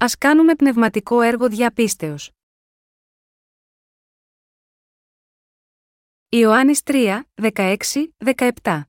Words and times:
Ας 0.00 0.18
κάνουμε 0.18 0.54
πνευματικό 0.54 1.20
έργο 1.20 1.48
διαπίστεως. 1.48 2.30
Ιωάννης 6.28 6.80
3, 6.84 7.22
16, 7.34 7.76
17 8.62 8.82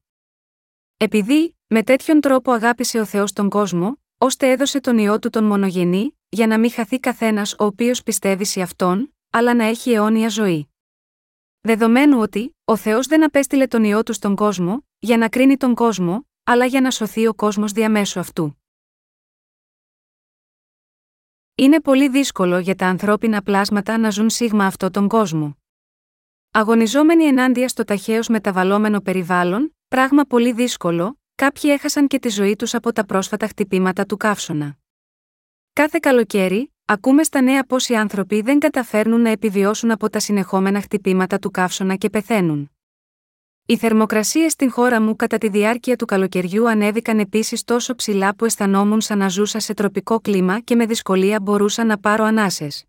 Επειδή, 0.97 1.57
με 1.67 1.83
τέτοιον 1.83 2.19
τρόπο 2.21 2.51
αγάπησε 2.51 2.99
ο 2.99 3.05
Θεός 3.05 3.33
τον 3.33 3.49
κόσμο, 3.49 4.01
ώστε 4.17 4.51
έδωσε 4.51 4.79
τον 4.79 4.97
Υιό 4.97 5.19
του 5.19 5.29
τον 5.29 5.43
μονογενή, 5.43 6.17
για 6.29 6.47
να 6.47 6.59
μην 6.59 6.71
χαθεί 6.71 6.99
καθένας 6.99 7.53
ο 7.53 7.65
οποίος 7.65 8.03
πιστεύει 8.03 8.45
σε 8.45 8.61
Αυτόν, 8.61 9.15
αλλά 9.29 9.53
να 9.53 9.63
έχει 9.63 9.91
αιώνια 9.91 10.29
ζωή. 10.29 10.73
Δεδομένου 11.61 12.19
ότι, 12.19 12.57
ο 12.65 12.75
Θεός 12.75 13.07
δεν 13.07 13.23
απέστειλε 13.23 13.67
τον 13.67 13.83
Υιό 13.83 14.03
του 14.03 14.13
στον 14.13 14.35
κόσμο, 14.35 14.87
για 14.99 15.17
να 15.17 15.29
κρίνει 15.29 15.57
τον 15.57 15.75
κόσμο, 15.75 16.27
αλλά 16.43 16.65
για 16.65 16.81
να 16.81 16.91
σωθεί 16.91 17.27
ο 17.27 17.33
κόσμος 17.33 17.71
διαμέσου 17.71 18.19
αυτού. 18.19 18.58
Είναι 21.59 21.81
πολύ 21.81 22.09
δύσκολο 22.09 22.57
για 22.57 22.75
τα 22.75 22.87
ανθρώπινα 22.87 23.41
πλάσματα 23.41 23.97
να 23.97 24.09
ζουν 24.09 24.29
σίγμα 24.29 24.65
αυτό 24.65 24.89
τον 24.89 25.07
κόσμο. 25.07 25.57
Αγωνιζόμενοι 26.51 27.23
ενάντια 27.23 27.67
στο 27.67 27.83
ταχαίως 27.83 28.27
μεταβαλλόμενο 28.27 29.01
περιβάλλον, 29.01 29.75
πράγμα 29.87 30.23
πολύ 30.23 30.53
δύσκολο, 30.53 31.19
κάποιοι 31.35 31.69
έχασαν 31.73 32.07
και 32.07 32.19
τη 32.19 32.29
ζωή 32.29 32.55
τους 32.55 32.73
από 32.73 32.93
τα 32.93 33.05
πρόσφατα 33.05 33.47
χτυπήματα 33.47 34.05
του 34.05 34.17
καύσωνα. 34.17 34.77
Κάθε 35.73 35.97
καλοκαίρι, 36.01 36.73
ακούμε 36.85 37.23
στα 37.23 37.41
νέα 37.41 37.63
πω 37.63 37.77
οι 37.87 37.95
άνθρωποι 37.95 38.41
δεν 38.41 38.59
καταφέρνουν 38.59 39.21
να 39.21 39.29
επιβιώσουν 39.29 39.91
από 39.91 40.09
τα 40.09 40.19
συνεχόμενα 40.19 40.81
χτυπήματα 40.81 41.39
του 41.39 41.51
καύσωνα 41.51 41.95
και 41.95 42.09
πεθαίνουν. 42.09 42.71
Οι 43.69 43.77
θερμοκρασίες 43.77 44.51
στην 44.51 44.71
χώρα 44.71 45.01
μου 45.01 45.15
κατά 45.15 45.37
τη 45.37 45.49
διάρκεια 45.49 45.95
του 45.95 46.05
καλοκαιριού 46.05 46.69
ανέβηκαν 46.69 47.19
επίσης 47.19 47.63
τόσο 47.63 47.95
ψηλά 47.95 48.35
που 48.35 48.45
αισθανόμουν 48.45 49.01
σαν 49.01 49.17
να 49.17 49.29
ζούσα 49.29 49.59
σε 49.59 49.73
τροπικό 49.73 50.19
κλίμα 50.19 50.59
και 50.59 50.75
με 50.75 50.85
δυσκολία 50.85 51.39
μπορούσα 51.39 51.85
να 51.85 51.99
πάρω 51.99 52.23
ανάσες. 52.23 52.85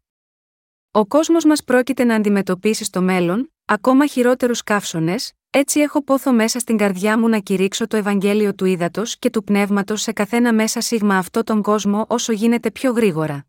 Ο 0.90 1.06
κόσμος 1.06 1.44
μας 1.44 1.64
πρόκειται 1.64 2.04
να 2.04 2.14
αντιμετωπίσει 2.14 2.84
στο 2.84 3.02
μέλλον, 3.02 3.52
ακόμα 3.64 4.06
χειρότερους 4.06 4.62
καύσωνε, 4.62 5.14
έτσι 5.50 5.80
έχω 5.80 6.02
πόθο 6.02 6.32
μέσα 6.32 6.58
στην 6.58 6.76
καρδιά 6.76 7.18
μου 7.18 7.28
να 7.28 7.38
κηρύξω 7.38 7.86
το 7.86 7.96
Ευαγγέλιο 7.96 8.54
του 8.54 8.64
ύδατο 8.64 9.02
και 9.18 9.30
του 9.30 9.44
πνεύματος 9.44 10.02
σε 10.02 10.12
καθένα 10.12 10.52
μέσα 10.52 10.80
σίγμα 10.80 11.16
αυτό 11.16 11.42
τον 11.42 11.62
κόσμο 11.62 12.04
όσο 12.08 12.32
γίνεται 12.32 12.70
πιο 12.70 12.92
γρήγορα. 12.92 13.46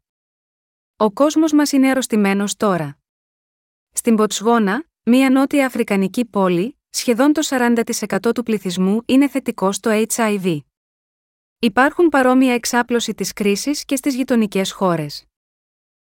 Ο 0.98 1.12
κόσμος 1.12 1.52
μας 1.52 1.72
είναι 1.72 1.90
αρρωστημένος 1.90 2.56
τώρα. 2.56 2.98
Στην 3.92 4.16
Ποτσγόνα, 4.16 4.84
μία 5.04 5.30
νότια 5.30 5.66
αφρικανική 5.66 6.26
πόλη, 6.26 6.76
σχεδόν 6.94 7.34
το 7.34 7.42
40% 7.50 8.18
του 8.36 8.44
πληθυσμού 8.44 9.02
είναι 9.06 9.28
θετικό 9.28 9.72
στο 9.72 10.06
HIV. 10.08 10.60
Υπάρχουν 11.60 12.10
παρόμοια 12.10 12.54
εξάπλωση 12.54 13.14
της 13.14 13.34
κρίσης 13.34 13.86
και 13.86 13.96
στις 13.96 14.16
γειτονικές 14.16 14.72
χώρες. 14.72 15.26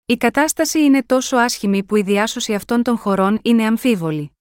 Η 0.06 0.16
κατάσταση 0.16 0.84
είναι 0.84 1.02
τόσο 1.02 1.36
άσχημη 1.36 1.84
που 1.84 1.96
η 1.96 2.02
διάσωση 2.02 2.54
αυτών 2.54 2.82
των 2.82 2.96
χωρών 2.96 3.38
είναι 3.42 3.66
αμφίβολη. 3.66 4.32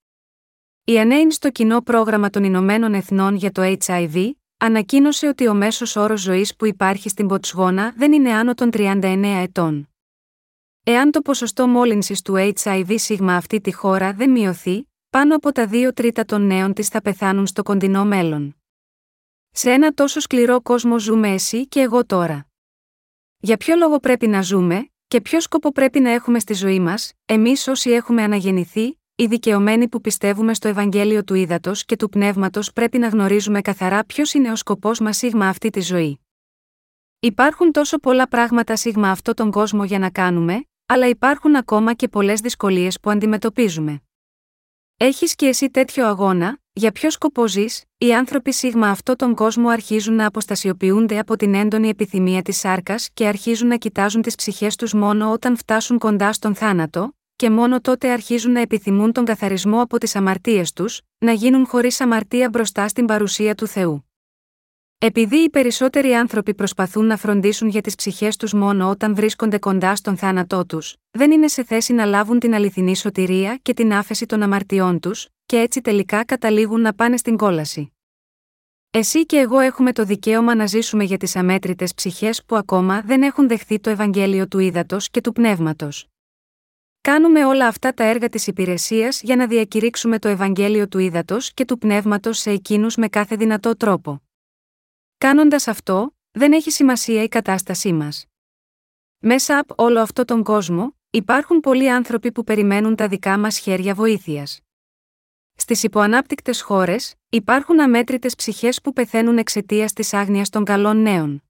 Η 0.84 1.00
ΑΝΕΙΝ 1.00 1.32
στο 1.32 1.50
κοινό 1.50 1.82
πρόγραμμα 1.82 2.30
των 2.30 2.44
Ηνωμένων 2.44 2.94
Εθνών 2.94 3.36
για 3.36 3.52
το 3.52 3.76
HIV 3.80 4.32
ανακοίνωσε 4.58 5.28
ότι 5.28 5.48
ο 5.48 5.54
μέσος 5.54 5.96
όρος 5.96 6.22
ζωής 6.22 6.56
που 6.56 6.66
υπάρχει 6.66 7.10
στην 7.10 7.28
Ποτσγόνα 7.28 7.94
δεν 7.98 8.12
είναι 8.12 8.34
άνω 8.34 8.54
των 8.54 8.70
39 8.74 9.24
ετών. 9.42 9.90
Εάν 10.84 11.12
το 11.12 11.22
ποσοστό 11.22 11.68
μόλυνσης 11.68 12.22
του 12.22 12.54
HIV 12.54 12.96
σίγμα 12.96 13.36
αυτή 13.36 13.62
τη 13.62 13.74
χώρα 13.74 14.14
δεν 14.14 14.30
μειωθεί, 14.30 14.88
πάνω 15.10 15.36
από 15.36 15.52
τα 15.52 15.68
δύο 15.68 15.94
τρίτα 15.94 16.26
των 16.26 16.46
νέων 16.46 16.74
της 16.74 16.88
θα 16.88 17.02
πεθάνουν 17.02 17.48
στο 17.48 17.64
κοντινό 17.64 18.06
μέλλον. 18.06 18.56
Σε 19.52 19.72
ένα 19.72 19.92
τόσο 19.92 20.20
σκληρό 20.20 20.62
κόσμο 20.62 21.00
ζούμε 21.00 21.30
εσύ 21.30 21.68
και 21.68 21.80
εγώ 21.80 22.06
τώρα. 22.06 22.48
Για 23.38 23.58
ποιο 23.58 23.76
λόγο 23.76 24.00
πρέπει 24.00 24.28
να 24.28 24.42
ζούμε, 24.42 24.90
και 25.08 25.22
ποιο 25.22 25.42
σκοπό 25.42 25.72
πρέπει 25.72 26.00
να 26.00 26.10
έχουμε 26.10 26.40
στη 26.40 26.54
ζωή 26.54 26.80
μας, 26.80 27.14
εμείς 27.26 27.68
όσοι 27.68 27.90
έχουμε 27.90 28.24
αναγεννηθεί, 28.24 29.00
οι 29.16 29.26
δικαιωμένοι 29.26 29.88
που 29.88 30.02
πιστεύουμε 30.02 30.54
στο 30.54 30.68
Ευαγγέλιο 30.68 31.24
του 31.24 31.34
Ήδατος 31.34 31.86
και 31.86 31.96
του 31.96 32.10
Πνεύματος 32.10 32.74
πρέπει 32.74 32.98
να 32.98 33.08
γνωρίζουμε 33.08 33.62
καθαρά 33.62 34.06
ποιος 34.06 34.34
είναι 34.34 34.52
ο 34.52 34.56
σκοπός 34.56 35.00
μας 35.00 35.18
σίγμα 35.18 35.48
αυτή 35.48 35.70
τη 35.70 35.82
ζωή. 35.82 36.20
Υπάρχουν 37.20 37.72
τόσο 37.72 37.98
πολλά 37.98 38.28
πράγματα 38.28 38.76
σίγμα 38.76 39.12
αυτό 39.12 39.34
τον 39.34 39.52
κόσμο 39.52 39.84
για 39.84 40.00
να 40.00 40.10
κάνουμε, 40.10 40.64
αλλά 40.86 41.08
υπάρχουν 41.08 41.56
ακόμα 41.56 41.94
και 41.94 42.08
πολλές 42.08 42.40
δυσκολίες 42.40 43.00
που 43.00 43.10
αντιμετωπίζουμε. 43.10 44.02
Έχεις 45.00 45.36
και 45.36 45.46
εσύ 45.46 45.70
τέτοιο 45.70 46.08
αγώνα, 46.08 46.58
για 46.74 46.92
ποιο 46.92 47.10
σκοπό 47.10 47.48
ζεις, 47.48 47.84
οι 47.98 48.14
άνθρωποι 48.14 48.54
σίγμα 48.54 48.90
αυτό 48.90 49.16
τον 49.16 49.36
κόσμο 49.36 49.70
αρχίζουν 49.70 50.16
να 50.16 50.26
αποστασιοποιούνται 50.26 51.20
από 51.20 51.36
την 51.36 51.54
έντονη 51.54 51.90
επιθυμία 51.90 52.42
της 52.42 52.58
σάρκας 52.58 53.10
και 53.14 53.28
αρχίζουν 53.28 53.68
να 53.68 53.76
κοιτάζουν 53.76 54.22
τις 54.22 54.36
ψυχές 54.36 54.76
τους 54.76 54.94
μόνο 54.94 55.32
όταν 55.32 55.58
φτάσουν 55.58 55.98
κοντά 55.98 56.34
στον 56.34 56.56
θάνατο, 56.56 57.16
και 57.36 57.50
μόνο 57.50 57.82
τότε 57.82 58.12
αρχίζουν 58.12 58.52
να 58.52 58.60
επιθυμούν 58.60 59.12
τον 59.12 59.26
καθαρισμό 59.26 59.82
από 59.82 59.98
τις 59.98 60.16
αμαρτίες 60.16 60.74
τους, 60.74 61.02
να 61.18 61.32
γίνουν 61.32 61.68
χωρίς 61.68 62.02
αμαρτία 62.02 62.50
μπροστά 62.50 62.88
στην 62.88 63.06
παρουσία 63.06 63.56
του 63.56 63.68
Θεού. 63.68 64.07
Επειδή 65.00 65.38
οι 65.38 65.50
περισσότεροι 65.50 66.14
άνθρωποι 66.14 66.54
προσπαθούν 66.54 67.06
να 67.06 67.18
φροντίσουν 67.18 67.68
για 67.68 67.82
τις 67.82 67.96
ψυχές 67.96 68.36
τους 68.36 68.54
μόνο 68.54 68.90
όταν 68.90 69.16
βρίσκονται 69.16 69.58
κοντά 69.58 69.96
στον 69.96 70.18
θάνατό 70.18 70.66
τους, 70.66 70.96
δεν 71.12 71.32
είναι 71.32 71.48
σε 71.48 71.64
θέση 71.64 71.94
να 71.94 72.06
λάβουν 72.06 72.40
την 72.40 72.54
αληθινή 72.54 72.96
σωτηρία 72.96 73.60
και 73.62 73.74
την 73.74 73.94
άφεση 73.94 74.26
των 74.26 74.42
αμαρτιών 74.42 75.00
τους, 75.00 75.28
και 75.46 75.58
έτσι 75.60 75.82
τελικά 75.82 76.26
καταλήγουν 76.26 76.82
να 76.82 76.94
πάνε 76.94 77.18
στην 77.18 77.38
κόλαση. 77.38 77.92
Εσύ 78.92 79.26
και 79.26 79.38
εγώ 79.38 79.60
έχουμε 79.60 79.92
το 79.92 80.04
δικαίωμα 80.04 80.56
να 80.56 80.66
ζήσουμε 80.66 81.04
για 81.04 81.18
τις 81.18 81.36
αμέτρητες 81.36 81.94
ψυχές 81.94 82.44
που 82.46 82.56
ακόμα 82.56 83.02
δεν 83.02 83.22
έχουν 83.22 83.48
δεχθεί 83.48 83.80
το 83.80 83.90
Ευαγγέλιο 83.90 84.48
του 84.48 84.60
ύδατο 84.60 84.98
και 85.12 85.22
του 85.22 85.32
πνεύματος. 85.32 86.08
Κάνουμε 87.02 87.46
όλα 87.46 87.68
αυτά 87.68 87.94
τα 87.94 88.04
έργα 88.04 88.30
της 88.30 88.48
υπηρεσίας 88.48 89.22
για 89.22 89.36
να 89.36 89.48
διακηρύξουμε 89.48 90.20
το 90.20 90.28
Ευαγγέλιο 90.28 90.88
του 90.88 91.00
ύδατο 91.00 91.38
και 91.54 91.66
του 91.66 91.78
πνεύματος 91.78 92.38
σε 92.38 92.50
εκείνους 92.50 92.96
με 92.96 93.08
κάθε 93.08 93.36
δυνατό 93.36 93.78
τρόπο. 93.78 94.22
Κάνοντας 95.18 95.68
αυτό, 95.68 96.16
δεν 96.32 96.54
έχει 96.54 96.72
σημασία 96.72 97.24
η 97.24 97.28
κατάστασή 97.28 97.94
μας. 97.94 98.26
Μέσα 99.20 99.58
από 99.58 99.84
όλο 99.84 100.00
αυτό 100.00 100.26
τον 100.26 100.44
κόσμο, 100.44 100.96
υπάρχουν 101.10 101.60
πολλοί 101.60 101.92
άνθρωποι 101.92 102.32
που 102.32 102.44
περιμένουν 102.44 102.96
τα 102.96 103.08
δικά 103.08 103.38
μας 103.38 103.58
χέρια 103.58 103.94
βοήθειας. 103.94 104.60
Στις 105.56 105.84
υποανάπτυκτες 105.84 106.62
χώρες, 106.62 107.16
υπάρχουν 107.30 107.80
αμέτρητες 107.80 108.36
ψυχές 108.36 108.82
που 108.82 108.94
πεθαίνουν 108.94 109.38
εξαιτίας 109.38 109.94
της 109.94 110.14
άγνοιας 110.14 110.50
των 110.50 110.64
καλών 110.64 111.02
νέων. 111.02 111.44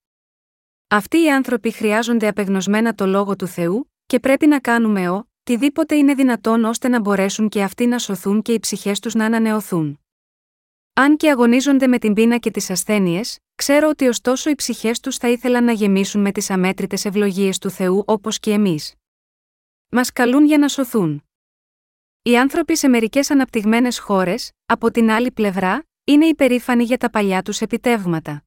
Αυτοί 0.87 1.23
οι 1.23 1.31
άνθρωποι 1.31 1.71
χρειάζονται 1.71 2.27
απεγνωσμένα 2.27 2.93
το 2.95 3.05
λόγο 3.05 3.35
του 3.35 3.47
Θεού, 3.47 3.91
και 4.05 4.19
πρέπει 4.19 4.47
να 4.47 4.59
κάνουμε 4.59 5.09
ο, 5.09 5.29
τιδήποτε 5.43 5.95
είναι 5.95 6.13
δυνατόν 6.13 6.63
ώστε 6.63 6.87
να 6.87 6.99
μπορέσουν 6.99 7.49
και 7.49 7.63
αυτοί 7.63 7.85
να 7.85 7.99
σωθούν 7.99 8.41
και 8.41 8.53
οι 8.53 8.59
ψυχές 8.59 8.99
τους 8.99 9.13
να 9.13 9.25
ανανεωθούν. 9.25 9.99
Αν 10.93 11.17
και 11.17 11.29
αγωνίζονται 11.29 11.87
με 11.87 11.97
την 11.97 12.13
πείνα 12.13 12.37
και 12.37 12.51
τις 12.51 12.69
ασθένειες, 12.69 13.39
ξέρω 13.57 13.89
ότι 13.89 14.07
ωστόσο 14.07 14.49
οι 14.49 14.55
ψυχές 14.55 14.99
τους 14.99 15.17
θα 15.17 15.29
ήθελαν 15.29 15.63
να 15.63 15.71
γεμίσουν 15.71 16.21
με 16.21 16.31
τις 16.31 16.49
αμέτρητες 16.49 17.05
ευλογίες 17.05 17.57
του 17.57 17.69
Θεού 17.69 18.03
όπως 18.07 18.39
και 18.39 18.51
εμείς. 18.51 18.93
Μας 19.89 20.11
καλούν 20.11 20.45
για 20.45 20.57
να 20.57 20.67
σωθούν. 20.67 21.23
Οι 22.21 22.37
άνθρωποι 22.37 22.77
σε 22.77 22.87
μερικές 22.87 23.31
αναπτυγμένες 23.31 23.99
χώρες, 23.99 24.51
από 24.65 24.91
την 24.91 25.09
άλλη 25.11 25.31
πλευρά, 25.31 25.83
είναι 26.03 26.25
υπερήφανοι 26.25 26.83
για 26.83 26.97
τα 26.97 27.09
παλιά 27.09 27.41
τους 27.41 27.61
επιτεύγματα. 27.61 28.43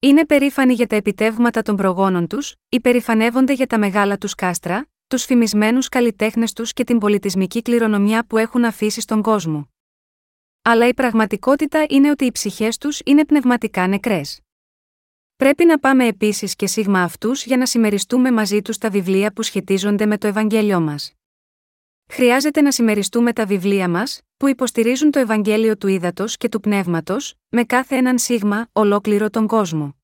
Είναι 0.00 0.26
περήφανοι 0.26 0.72
για 0.72 0.86
τα 0.86 0.96
επιτεύγματα 0.96 1.62
των 1.62 1.76
προγόνων 1.76 2.26
τους, 2.26 2.54
υπερηφανεύονται 2.68 3.52
για 3.52 3.66
τα 3.66 3.78
μεγάλα 3.78 4.18
τους 4.18 4.34
κάστρα, 4.34 4.88
τους 5.06 5.24
φημισμένους 5.24 5.88
καλλιτέχνες 5.88 6.52
τους 6.52 6.72
και 6.72 6.84
την 6.84 6.98
πολιτισμική 6.98 7.62
κληρονομιά 7.62 8.26
που 8.26 8.36
έχουν 8.38 8.64
αφήσει 8.64 9.00
στον 9.00 9.22
κόσμο. 9.22 9.68
Αλλά 10.62 10.88
η 10.88 10.94
πραγματικότητα 10.94 11.86
είναι 11.88 12.10
ότι 12.10 12.24
οι 12.24 12.32
ψυχές 12.32 12.78
τους 12.78 13.00
είναι 13.04 13.24
πνευματικά 13.24 13.86
νεκρές. 13.86 14.40
Πρέπει 15.36 15.64
να 15.64 15.78
πάμε 15.78 16.06
επίσης 16.06 16.56
και 16.56 16.66
σίγμα 16.66 17.02
αυτούς 17.02 17.44
για 17.44 17.56
να 17.56 17.66
συμμεριστούμε 17.66 18.30
μαζί 18.30 18.62
τους 18.62 18.78
τα 18.78 18.90
βιβλία 18.90 19.32
που 19.32 19.42
σχετίζονται 19.42 20.06
με 20.06 20.18
το 20.18 20.26
Ευαγγέλιο 20.26 20.80
μας. 20.80 21.12
Χρειάζεται 22.12 22.60
να 22.60 22.72
συμμεριστούμε 22.72 23.32
τα 23.32 23.46
βιβλία 23.46 23.88
μας, 23.88 24.20
που 24.36 24.48
υποστηρίζουν 24.48 25.10
το 25.10 25.18
Ευαγγέλιο 25.18 25.76
του 25.76 25.88
Ήδατος 25.88 26.36
και 26.36 26.48
του 26.48 26.60
Πνεύματος, 26.60 27.34
με 27.48 27.64
κάθε 27.64 27.96
έναν 27.96 28.18
σίγμα, 28.18 28.68
ολόκληρο 28.72 29.30
τον 29.30 29.46
κόσμο. 29.46 29.94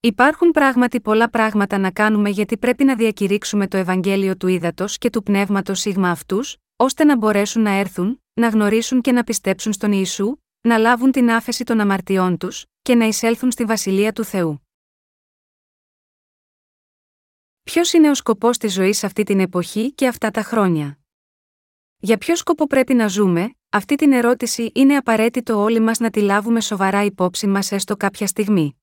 Υπάρχουν 0.00 0.50
πράγματι 0.50 1.00
πολλά 1.00 1.30
πράγματα 1.30 1.78
να 1.78 1.90
κάνουμε 1.90 2.30
γιατί 2.30 2.58
πρέπει 2.58 2.84
να 2.84 2.94
διακηρύξουμε 2.94 3.68
το 3.68 3.76
Ευαγγέλιο 3.76 4.36
του 4.36 4.46
Ήδατος 4.46 4.98
και 4.98 5.10
του 5.10 5.22
Πνεύματος 5.22 5.80
σίγμα 5.80 6.10
αυτούς, 6.10 6.56
ώστε 6.80 7.04
να 7.04 7.16
μπορέσουν 7.16 7.62
να 7.62 7.70
έρθουν, 7.70 8.22
να 8.32 8.48
γνωρίσουν 8.48 9.00
και 9.00 9.12
να 9.12 9.24
πιστέψουν 9.24 9.72
στον 9.72 9.92
Ιησού, 9.92 10.36
να 10.60 10.78
λάβουν 10.78 11.12
την 11.12 11.30
άφεση 11.30 11.64
των 11.64 11.80
αμαρτιών 11.80 12.36
τους, 12.36 12.64
και 12.82 12.94
να 12.94 13.04
εισέλθουν 13.04 13.50
στη 13.50 13.64
βασιλεία 13.64 14.12
του 14.12 14.24
Θεού. 14.24 14.62
Ποιος 17.62 17.92
είναι 17.92 18.10
ο 18.10 18.14
σκοπός 18.14 18.58
της 18.58 18.72
ζωής 18.72 19.04
αυτή 19.04 19.22
την 19.22 19.40
εποχή 19.40 19.92
και 19.92 20.06
αυτά 20.06 20.30
τα 20.30 20.42
χρόνια; 20.42 20.98
Για 21.98 22.18
ποιο 22.18 22.36
σκοπό 22.36 22.66
πρέπει 22.66 22.94
να 22.94 23.08
ζούμε, 23.08 23.54
αυτή 23.68 23.94
την 23.94 24.12
ερώτηση 24.12 24.70
είναι 24.74 24.96
απαραίτητο 24.96 25.62
όλοι 25.62 25.80
μας 25.80 25.98
να 25.98 26.10
τη 26.10 26.20
λάβουμε 26.20 26.60
σοβαρά 26.60 27.04
υπόψη 27.04 27.46
μας 27.46 27.72
έστω 27.72 27.96
κάποια 27.96 28.26
στιγμή. 28.26 28.82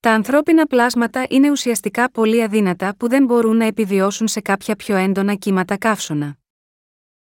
Τα 0.00 0.12
ανθρώπινα 0.12 0.66
πλάσματα 0.66 1.26
είναι 1.28 1.50
ουσιαστικά 1.50 2.10
πολύ 2.10 2.42
αδύνατα 2.42 2.96
που 2.96 3.08
δεν 3.08 3.24
μπορούν 3.24 3.56
να 3.56 3.64
επιβιώσουν 3.64 4.28
σε 4.28 4.40
κάποια 4.40 4.76
πιο 4.76 4.96
έντονα 4.96 5.34
κύματα 5.34 5.76
καύσωνα. 5.78 6.37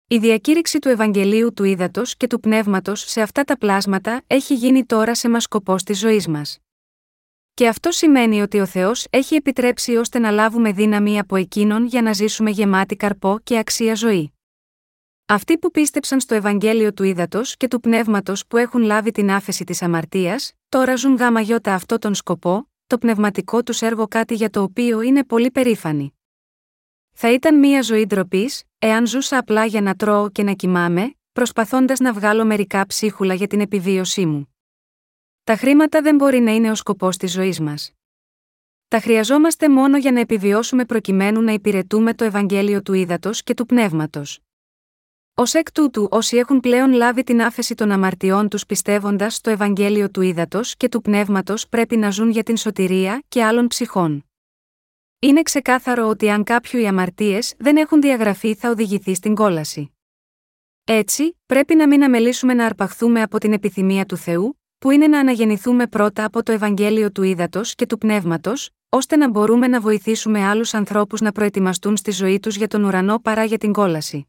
Η 0.07 0.17
διακήρυξη 0.17 0.79
του 0.79 0.89
Ευαγγελίου 0.89 1.53
του 1.53 1.63
Ήδατος 1.63 2.17
και 2.17 2.27
του 2.27 2.39
Πνεύματος 2.39 3.00
σε 3.01 3.21
αυτά 3.21 3.44
τα 3.44 3.57
πλάσματα 3.57 4.21
έχει 4.27 4.55
γίνει 4.55 4.85
τώρα 4.85 5.15
σε 5.15 5.29
μας 5.29 5.44
σκοπός 5.44 5.83
της 5.83 6.00
ζωής 6.00 6.27
μας. 6.27 6.57
Και 7.53 7.67
αυτό 7.67 7.91
σημαίνει 7.91 8.41
ότι 8.41 8.59
ο 8.59 8.65
Θεός 8.65 9.07
έχει 9.09 9.35
επιτρέψει 9.35 9.95
ώστε 9.95 10.19
να 10.19 10.31
λάβουμε 10.31 10.71
δύναμη 10.71 11.19
από 11.19 11.35
εκείνον 11.35 11.85
για 11.85 12.01
να 12.01 12.13
ζήσουμε 12.13 12.50
γεμάτη 12.50 12.95
καρπό 12.95 13.39
και 13.44 13.57
αξία 13.57 13.95
ζωή. 13.95 14.33
Αυτοί 15.25 15.57
που 15.57 15.71
πίστεψαν 15.71 16.19
στο 16.19 16.35
Ευαγγέλιο 16.35 16.94
του 16.94 17.03
Ήδατος 17.03 17.57
και 17.57 17.67
του 17.67 17.79
Πνεύματος 17.79 18.47
που 18.47 18.57
έχουν 18.57 18.81
λάβει 18.81 19.11
την 19.11 19.31
άφεση 19.31 19.63
της 19.63 19.81
αμαρτίας, 19.81 20.53
τώρα 20.69 20.95
ζουν 20.95 21.15
γάμα 21.15 21.41
γιώτα 21.41 21.73
αυτό 21.73 21.99
τον 21.99 22.15
σκοπό, 22.15 22.69
το 22.88 22.97
πνευματικό 22.97 23.63
τους 23.63 23.81
έργο 23.81 24.07
κάτι 24.07 24.33
για 24.33 24.49
το 24.49 24.61
οποίο 24.61 25.01
είναι 25.01 25.23
πολύ 25.23 25.51
περήφανοι. 25.51 26.13
Θα 27.13 27.31
ήταν 27.31 27.59
μία 27.59 27.81
ζωή 27.81 28.06
ντροπής, 28.06 28.63
εάν 28.85 29.07
ζούσα 29.07 29.38
απλά 29.38 29.65
για 29.65 29.81
να 29.81 29.95
τρώω 29.95 30.30
και 30.30 30.44
να 30.44 30.53
κοιμάμαι, 30.53 31.15
προσπαθώντας 31.33 32.00
να 32.00 32.13
βγάλω 32.13 32.45
μερικά 32.45 32.85
ψίχουλα 32.85 33.33
για 33.33 33.47
την 33.47 33.59
επιβίωσή 33.59 34.25
μου. 34.25 34.56
Τα 35.44 35.56
χρήματα 35.56 36.01
δεν 36.01 36.15
μπορεί 36.15 36.39
να 36.39 36.51
είναι 36.56 36.71
ο 36.71 36.75
σκοπός 36.75 37.18
της 37.18 37.31
ζωής 37.31 37.59
μας. 37.59 37.91
Τα 38.88 39.00
χρειαζόμαστε 39.00 39.69
μόνο 39.69 39.97
για 39.97 40.12
να 40.12 40.19
επιβιώσουμε 40.19 40.85
προκειμένου 40.85 41.41
να 41.41 41.51
υπηρετούμε 41.51 42.13
το 42.13 42.24
Ευαγγέλιο 42.24 42.81
του 42.81 42.94
Ήδατος 42.94 43.44
και 43.44 43.53
του 43.53 43.65
Πνεύματος. 43.65 44.39
Ω 45.33 45.44
εκ 45.51 45.71
τούτου, 45.71 46.07
όσοι 46.12 46.38
έχουν 46.38 46.59
πλέον 46.59 46.94
λάβει 46.94 47.24
την 47.24 47.41
άφεση 47.41 47.75
των 47.75 47.91
αμαρτιών 47.91 48.50
τους 48.50 48.65
πιστεύοντας 48.65 49.35
στο 49.35 49.50
Ευαγγέλιο 49.50 50.09
του 50.09 50.21
Ήδατος 50.21 50.75
και 50.75 50.89
του 50.89 51.01
Πνεύματος 51.01 51.69
πρέπει 51.69 51.97
να 51.97 52.09
ζουν 52.09 52.30
για 52.30 52.44
την 52.44 52.57
σωτηρία 52.57 53.24
και 53.27 53.44
άλλων 53.44 53.68
ψυχών. 53.68 54.25
Είναι 55.23 55.41
ξεκάθαρο 55.41 56.07
ότι 56.07 56.29
αν 56.29 56.43
κάποιου 56.43 56.79
οι 56.79 56.87
αμαρτίες 56.87 57.53
δεν 57.57 57.77
έχουν 57.77 58.01
διαγραφεί 58.01 58.55
θα 58.55 58.69
οδηγηθεί 58.69 59.15
στην 59.15 59.35
κόλαση. 59.35 59.93
Έτσι, 60.83 61.37
πρέπει 61.45 61.75
να 61.75 61.87
μην 61.87 62.03
αμελήσουμε 62.03 62.53
να 62.53 62.65
αρπαχθούμε 62.65 63.21
από 63.21 63.37
την 63.37 63.53
επιθυμία 63.53 64.05
του 64.05 64.17
Θεού, 64.17 64.59
που 64.77 64.91
είναι 64.91 65.07
να 65.07 65.19
αναγεννηθούμε 65.19 65.87
πρώτα 65.87 66.25
από 66.25 66.43
το 66.43 66.51
Ευαγγέλιο 66.51 67.11
του 67.11 67.23
Ήδατος 67.23 67.75
και 67.75 67.85
του 67.85 67.97
Πνεύματος, 67.97 68.69
ώστε 68.89 69.15
να 69.15 69.29
μπορούμε 69.29 69.67
να 69.67 69.79
βοηθήσουμε 69.79 70.45
άλλους 70.45 70.73
ανθρώπους 70.73 71.21
να 71.21 71.31
προετοιμαστούν 71.31 71.97
στη 71.97 72.11
ζωή 72.11 72.39
τους 72.39 72.55
για 72.55 72.67
τον 72.67 72.83
ουρανό 72.83 73.19
παρά 73.19 73.43
για 73.43 73.57
την 73.57 73.73
κόλαση. 73.73 74.27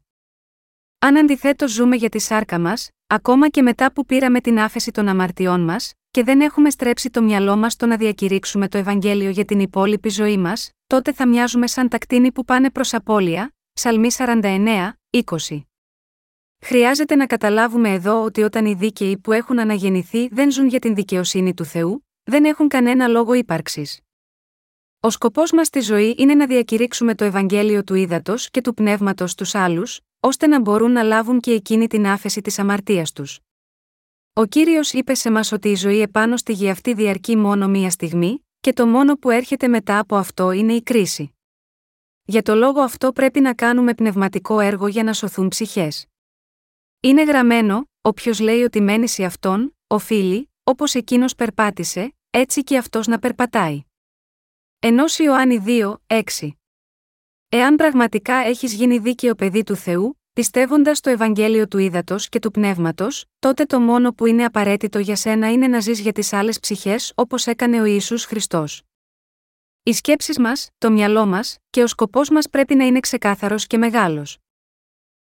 Αν 0.99 1.17
αντιθέτως 1.17 1.71
ζούμε 1.71 1.95
για 1.95 2.09
τη 2.09 2.19
σάρκα 2.19 2.59
μας, 2.59 2.89
ακόμα 3.07 3.49
και 3.49 3.61
μετά 3.61 3.91
που 3.91 4.05
πήραμε 4.05 4.41
την 4.41 4.59
άφεση 4.59 4.91
των 4.91 5.07
αμαρτιών 5.07 5.61
μας, 5.61 5.93
και 6.11 6.23
δεν 6.23 6.41
έχουμε 6.41 6.69
στρέψει 6.69 7.09
το 7.09 7.21
μυαλό 7.21 7.55
μας 7.55 7.73
στο 7.73 7.85
να 7.85 7.97
διακηρύξουμε 7.97 8.67
το 8.67 8.77
Ευαγγέλιο 8.77 9.29
για 9.29 9.45
την 9.45 9.59
υπόλοιπη 9.59 10.09
ζωή 10.09 10.37
μας, 10.37 10.69
τότε 10.87 11.13
θα 11.13 11.27
μοιάζουμε 11.27 11.67
σαν 11.67 11.89
τα 11.89 11.97
κτίνη 11.97 12.31
που 12.31 12.45
πάνε 12.45 12.71
προς 12.71 12.93
απώλεια, 12.93 13.53
Ψαλμή 13.73 14.07
49, 14.11 14.91
20. 15.09 15.61
Χρειάζεται 16.61 17.15
να 17.15 17.25
καταλάβουμε 17.25 17.89
εδώ 17.89 18.23
ότι 18.23 18.41
όταν 18.41 18.65
οι 18.65 18.73
δίκαιοι 18.73 19.17
που 19.17 19.31
έχουν 19.31 19.59
αναγεννηθεί 19.59 20.27
δεν 20.27 20.51
ζουν 20.51 20.67
για 20.67 20.79
την 20.79 20.95
δικαιοσύνη 20.95 21.53
του 21.53 21.65
Θεού, 21.65 22.05
δεν 22.23 22.45
έχουν 22.45 22.67
κανένα 22.67 23.07
λόγο 23.07 23.33
ύπαρξης. 23.33 23.99
Ο 24.99 25.09
σκοπός 25.09 25.51
μας 25.51 25.67
στη 25.67 25.79
ζωή 25.79 26.15
είναι 26.17 26.33
να 26.35 26.45
διακηρύξουμε 26.45 27.15
το 27.15 27.23
Ευαγγέλιο 27.23 27.83
του 27.83 27.93
ύδατο 27.95 28.35
και 28.51 28.61
του 28.61 28.73
πνεύματος 28.73 29.31
στου 29.31 29.57
άλλους, 29.57 29.99
ώστε 30.19 30.47
να 30.47 30.59
μπορούν 30.61 30.91
να 30.91 31.03
λάβουν 31.03 31.39
και 31.39 31.51
εκείνη 31.51 31.87
την 31.87 32.07
άφεση 32.07 32.41
της 32.41 32.59
αμαρτίας 32.59 33.11
τους. 33.11 33.39
Ο 34.33 34.45
κύριος 34.45 34.93
είπε 34.93 35.13
σε 35.13 35.31
μας 35.31 35.51
ότι 35.51 35.69
η 35.69 35.75
ζωή 35.75 36.01
επάνω 36.01 36.37
στη 36.37 36.53
γη 36.53 36.69
αυτή 36.69 36.93
διαρκεί 36.93 37.35
μόνο 37.35 37.67
μία 37.67 37.89
στιγμή, 37.89 38.44
και 38.65 38.73
το 38.73 38.87
μόνο 38.87 39.15
που 39.17 39.29
έρχεται 39.29 39.67
μετά 39.67 39.99
από 39.99 40.15
αυτό 40.15 40.51
είναι 40.51 40.73
η 40.73 40.81
κρίση. 40.81 41.35
Για 42.23 42.41
το 42.41 42.55
λόγο 42.55 42.81
αυτό 42.81 43.11
πρέπει 43.11 43.39
να 43.39 43.53
κάνουμε 43.53 43.93
πνευματικό 43.93 44.59
έργο 44.59 44.87
για 44.87 45.03
να 45.03 45.13
σωθούν 45.13 45.47
ψυχές. 45.47 46.05
Είναι 46.99 47.23
γραμμένο, 47.23 47.89
όποιος 48.01 48.39
λέει 48.39 48.61
ότι 48.61 48.81
μένει 48.81 49.07
σε 49.07 49.23
αυτόν, 49.23 49.77
οφείλει, 49.87 50.51
όπως 50.63 50.93
εκείνος 50.95 51.35
περπάτησε, 51.35 52.15
έτσι 52.29 52.63
και 52.63 52.77
αυτός 52.77 53.07
να 53.07 53.19
περπατάει. 53.19 53.83
Ενός 54.79 55.19
Ιωάννη 55.19 55.63
2, 55.65 55.95
6. 56.07 56.21
Εάν 57.49 57.75
πραγματικά 57.75 58.35
έχεις 58.35 58.73
γίνει 58.73 58.97
δίκαιο 58.97 59.35
παιδί 59.35 59.63
του 59.63 59.75
Θεού, 59.75 60.21
πιστεύοντας 60.35 60.99
το 60.99 61.09
Ευαγγέλιο 61.09 61.67
του 61.67 61.77
Ήδατος 61.77 62.29
και 62.29 62.39
του 62.39 62.51
Πνεύματος, 62.51 63.25
τότε 63.39 63.65
το 63.65 63.79
μόνο 63.79 64.13
που 64.13 64.25
είναι 64.25 64.45
απαραίτητο 64.45 64.99
για 64.99 65.15
σένα 65.15 65.51
είναι 65.51 65.67
να 65.67 65.79
ζεις 65.79 65.99
για 65.99 66.11
τις 66.11 66.33
άλλες 66.33 66.59
ψυχές 66.59 67.11
όπως 67.15 67.47
έκανε 67.47 67.81
ο 67.81 67.85
Ιησούς 67.85 68.25
Χριστός. 68.25 68.81
Οι 69.83 69.93
σκέψεις 69.93 70.39
μας, 70.39 70.69
το 70.77 70.91
μυαλό 70.91 71.25
μας 71.25 71.57
και 71.69 71.83
ο 71.83 71.87
σκοπός 71.87 72.29
μας 72.29 72.49
πρέπει 72.49 72.75
να 72.75 72.85
είναι 72.85 72.99
ξεκάθαρος 72.99 73.67
και 73.67 73.77
μεγάλος. 73.77 74.37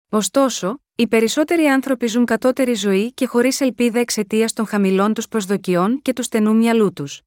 Ωστόσο, 0.09 0.81
οι 0.95 1.07
περισσότεροι 1.07 1.65
άνθρωποι 1.65 2.07
ζουν 2.07 2.25
κατώτερη 2.25 2.73
ζωή 2.73 3.13
και 3.13 3.27
χωρίς 3.27 3.61
ελπίδα 3.61 3.99
εξαιτίας 3.99 4.53
των 4.53 4.65
χαμηλών 4.65 5.13
τους 5.13 5.27
προσδοκιών 5.27 6.01
και 6.01 6.13
του 6.13 6.23
στενού 6.23 6.55
μυαλού 6.55 6.93
τους. 6.93 7.21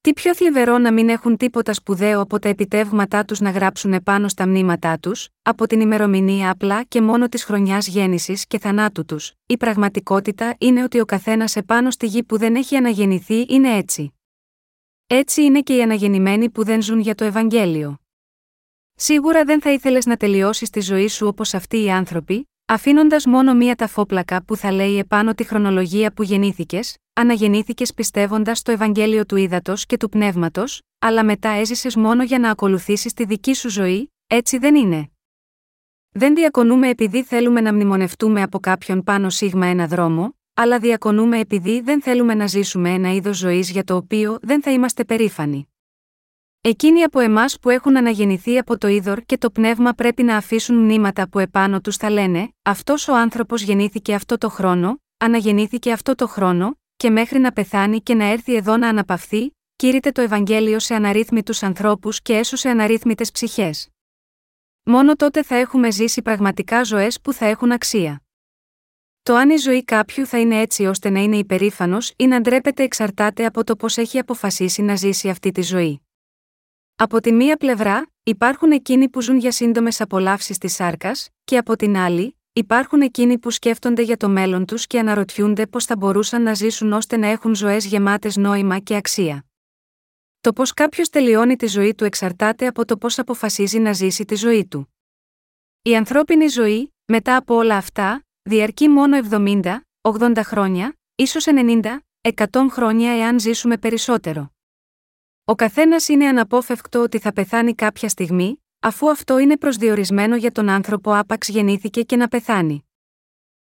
Τι 0.00 0.12
πιο 0.12 0.34
θλιβερό 0.34 0.78
να 0.78 0.92
μην 0.92 1.08
έχουν 1.08 1.36
τίποτα 1.36 1.72
σπουδαίο 1.72 2.20
από 2.20 2.38
τα 2.38 2.48
επιτεύγματά 2.48 3.24
τους 3.24 3.40
να 3.40 3.50
γράψουν 3.50 3.92
επάνω 3.92 4.28
στα 4.28 4.46
μνήματά 4.46 4.98
τους, 4.98 5.28
από 5.42 5.66
την 5.66 5.80
ημερομηνία 5.80 6.50
απλά 6.50 6.84
και 6.84 7.00
μόνο 7.00 7.28
της 7.28 7.44
χρονιάς 7.44 7.86
γέννησης 7.86 8.46
και 8.46 8.58
θανάτου 8.58 9.04
τους. 9.04 9.32
Η 9.46 9.56
πραγματικότητα 9.56 10.54
είναι 10.58 10.82
ότι 10.82 11.00
ο 11.00 11.04
καθένας 11.04 11.56
επάνω 11.56 11.90
στη 11.90 12.06
γη 12.06 12.22
που 12.22 12.38
δεν 12.38 12.54
έχει 12.54 12.76
αναγεννηθεί 12.76 13.46
είναι 13.48 13.76
έτσι. 13.76 14.12
Έτσι 15.06 15.42
είναι 15.42 15.60
και 15.60 15.76
οι 15.76 15.82
αναγεννημένοι 15.82 16.50
που 16.50 16.64
δεν 16.64 16.82
ζουν 16.82 17.00
για 17.00 17.14
το 17.14 17.24
Ευαγγέλιο. 17.24 17.98
Σίγουρα 18.94 19.44
δεν 19.44 19.60
θα 19.60 19.72
ήθελες 19.72 20.06
να 20.06 20.16
τελειώσεις 20.16 20.70
τη 20.70 20.80
ζωή 20.80 21.08
σου 21.08 21.26
όπως 21.26 21.54
αυτοί 21.54 21.82
οι 21.82 21.90
άνθρωποι, 21.90 22.48
αφήνοντας 22.70 23.26
μόνο 23.26 23.54
μία 23.54 23.74
ταφόπλακα 23.74 24.44
που 24.44 24.56
θα 24.56 24.72
λέει 24.72 24.98
επάνω 24.98 25.34
τη 25.34 25.44
χρονολογία 25.44 26.12
που 26.12 26.22
γεννήθηκες, 26.22 26.96
αναγεννήθηκες 27.12 27.94
πιστεύοντας 27.94 28.62
το 28.62 28.72
Ευαγγέλιο 28.72 29.26
του 29.26 29.36
Ήδατος 29.36 29.86
και 29.86 29.96
του 29.96 30.08
Πνεύματος, 30.08 30.80
αλλά 30.98 31.24
μετά 31.24 31.48
έζησες 31.48 31.96
μόνο 31.96 32.22
για 32.22 32.38
να 32.38 32.50
ακολουθήσεις 32.50 33.12
τη 33.12 33.24
δική 33.24 33.54
σου 33.54 33.70
ζωή, 33.70 34.12
έτσι 34.26 34.58
δεν 34.58 34.74
είναι. 34.74 35.10
Δεν 36.10 36.34
διακονούμε 36.34 36.88
επειδή 36.88 37.22
θέλουμε 37.22 37.60
να 37.60 37.72
μνημονευτούμε 37.72 38.42
από 38.42 38.58
κάποιον 38.58 39.02
πάνω 39.02 39.30
σίγμα 39.30 39.66
ένα 39.66 39.86
δρόμο, 39.86 40.36
αλλά 40.54 40.78
διακονούμε 40.78 41.38
επειδή 41.38 41.80
δεν 41.80 42.02
θέλουμε 42.02 42.34
να 42.34 42.46
ζήσουμε 42.46 42.90
ένα 42.90 43.14
είδος 43.14 43.36
ζωής 43.36 43.70
για 43.70 43.84
το 43.84 43.96
οποίο 43.96 44.38
δεν 44.42 44.62
θα 44.62 44.70
είμαστε 44.70 45.04
περήφανοι. 45.04 45.68
Εκείνοι 46.60 47.02
από 47.02 47.20
εμάς 47.20 47.58
που 47.60 47.70
έχουν 47.70 47.96
αναγεννηθεί 47.96 48.58
από 48.58 48.78
το 48.78 48.88
είδωρ 48.88 49.20
και 49.20 49.38
το 49.38 49.50
πνεύμα 49.50 49.92
πρέπει 49.92 50.22
να 50.22 50.36
αφήσουν 50.36 50.76
μνήματα 50.76 51.28
που 51.28 51.38
επάνω 51.38 51.80
τους 51.80 51.96
θα 51.96 52.10
λένε: 52.10 52.52
Αυτός 52.62 53.08
ο 53.08 53.16
άνθρωπος 53.16 53.62
γεννήθηκε 53.62 54.14
αυτό 54.14 54.38
το 54.38 54.48
χρόνο, 54.48 55.00
αναγεννήθηκε 55.18 55.92
αυτό 55.92 56.14
το 56.14 56.26
χρόνο, 56.26 56.78
και 56.96 57.10
μέχρι 57.10 57.38
να 57.38 57.52
πεθάνει 57.52 58.00
και 58.00 58.14
να 58.14 58.24
έρθει 58.24 58.54
εδώ 58.54 58.76
να 58.76 58.88
αναπαυθεί, 58.88 59.56
κήρυτε 59.76 60.10
το 60.10 60.20
Ευαγγέλιο 60.20 60.78
σε 60.78 60.94
αναρρύθμιτους 60.94 61.62
ανθρώπους 61.62 62.22
και 62.22 62.36
έσωσε 62.36 62.68
αναρρύθμιτες 62.68 63.30
ψυχές. 63.30 63.88
Μόνο 64.84 65.16
τότε 65.16 65.42
θα 65.42 65.54
έχουμε 65.56 65.90
ζήσει 65.90 66.22
πραγματικά 66.22 66.82
ζωές 66.82 67.20
που 67.20 67.32
θα 67.32 67.46
έχουν 67.46 67.72
αξία. 67.72 68.22
Το 69.22 69.34
αν 69.34 69.50
η 69.50 69.56
ζωή 69.56 69.84
κάποιου 69.84 70.26
θα 70.26 70.38
είναι 70.40 70.60
έτσι 70.60 70.86
ώστε 70.86 71.10
να 71.10 71.20
είναι 71.20 71.36
υπερήφανος 71.36 72.12
ή 72.16 72.26
να 72.26 72.40
ντρέπεται 72.40 72.82
εξαρτάται 72.82 73.44
από 73.44 73.64
το 73.64 73.76
πώς 73.76 73.96
έχει 73.96 74.18
αποφασίσει 74.18 74.82
να 74.82 74.96
ζήσει 74.96 75.28
αυτή 75.28 75.50
τη 75.50 75.62
ζωή. 75.62 76.07
Από 77.00 77.20
τη 77.20 77.32
μία 77.32 77.56
πλευρά, 77.56 78.10
υπάρχουν 78.22 78.70
εκείνοι 78.70 79.08
που 79.08 79.20
ζουν 79.20 79.36
για 79.36 79.52
σύντομες 79.52 80.00
απολαύσεις 80.00 80.58
της 80.58 80.74
σάρκας, 80.74 81.28
και 81.44 81.56
από 81.56 81.76
την 81.76 81.96
άλλη, 81.96 82.38
υπάρχουν 82.52 83.00
εκείνοι 83.00 83.38
που 83.38 83.50
σκέφτονται 83.50 84.02
για 84.02 84.16
το 84.16 84.28
μέλλον 84.28 84.64
τους 84.64 84.86
και 84.86 84.98
αναρωτιούνται 84.98 85.66
πώς 85.66 85.84
θα 85.84 85.96
μπορούσαν 85.96 86.42
να 86.42 86.54
ζήσουν 86.54 86.92
ώστε 86.92 87.16
να 87.16 87.26
έχουν 87.26 87.54
ζωές 87.54 87.84
γεμάτες 87.84 88.36
νόημα 88.36 88.78
και 88.78 88.96
αξία. 88.96 89.46
Το 90.40 90.52
πώς 90.52 90.74
κάποιος 90.74 91.08
τελειώνει 91.08 91.56
τη 91.56 91.66
ζωή 91.66 91.94
του 91.94 92.04
εξαρτάται 92.04 92.66
από 92.66 92.84
το 92.84 92.96
πώς 92.96 93.18
αποφασίζει 93.18 93.78
να 93.78 93.92
ζήσει 93.92 94.24
τη 94.24 94.34
ζωή 94.34 94.66
του. 94.66 94.94
Η 95.82 95.96
ανθρώπινη 95.96 96.46
ζωή, 96.46 96.94
μετά 97.04 97.36
από 97.36 97.54
όλα 97.54 97.76
αυτά, 97.76 98.26
διαρκεί 98.42 98.88
μόνο 98.88 99.18
70, 99.30 99.80
80 100.00 100.40
χρόνια, 100.42 100.98
ίσως 101.14 101.46
90, 101.46 101.98
100 102.20 102.66
χρόνια 102.70 103.12
εάν 103.18 103.40
ζήσουμε 103.40 103.78
περισσότερο. 103.78 104.52
Ο 105.50 105.54
καθένας 105.54 106.08
είναι 106.08 106.26
αναπόφευκτο 106.26 107.02
ότι 107.02 107.18
θα 107.18 107.32
πεθάνει 107.32 107.74
κάποια 107.74 108.08
στιγμή, 108.08 108.64
αφού 108.80 109.10
αυτό 109.10 109.38
είναι 109.38 109.56
προσδιορισμένο 109.56 110.36
για 110.36 110.52
τον 110.52 110.68
άνθρωπο 110.68 111.14
άπαξ 111.14 111.48
γεννήθηκε 111.48 112.02
και 112.02 112.16
να 112.16 112.28
πεθάνει. 112.28 112.88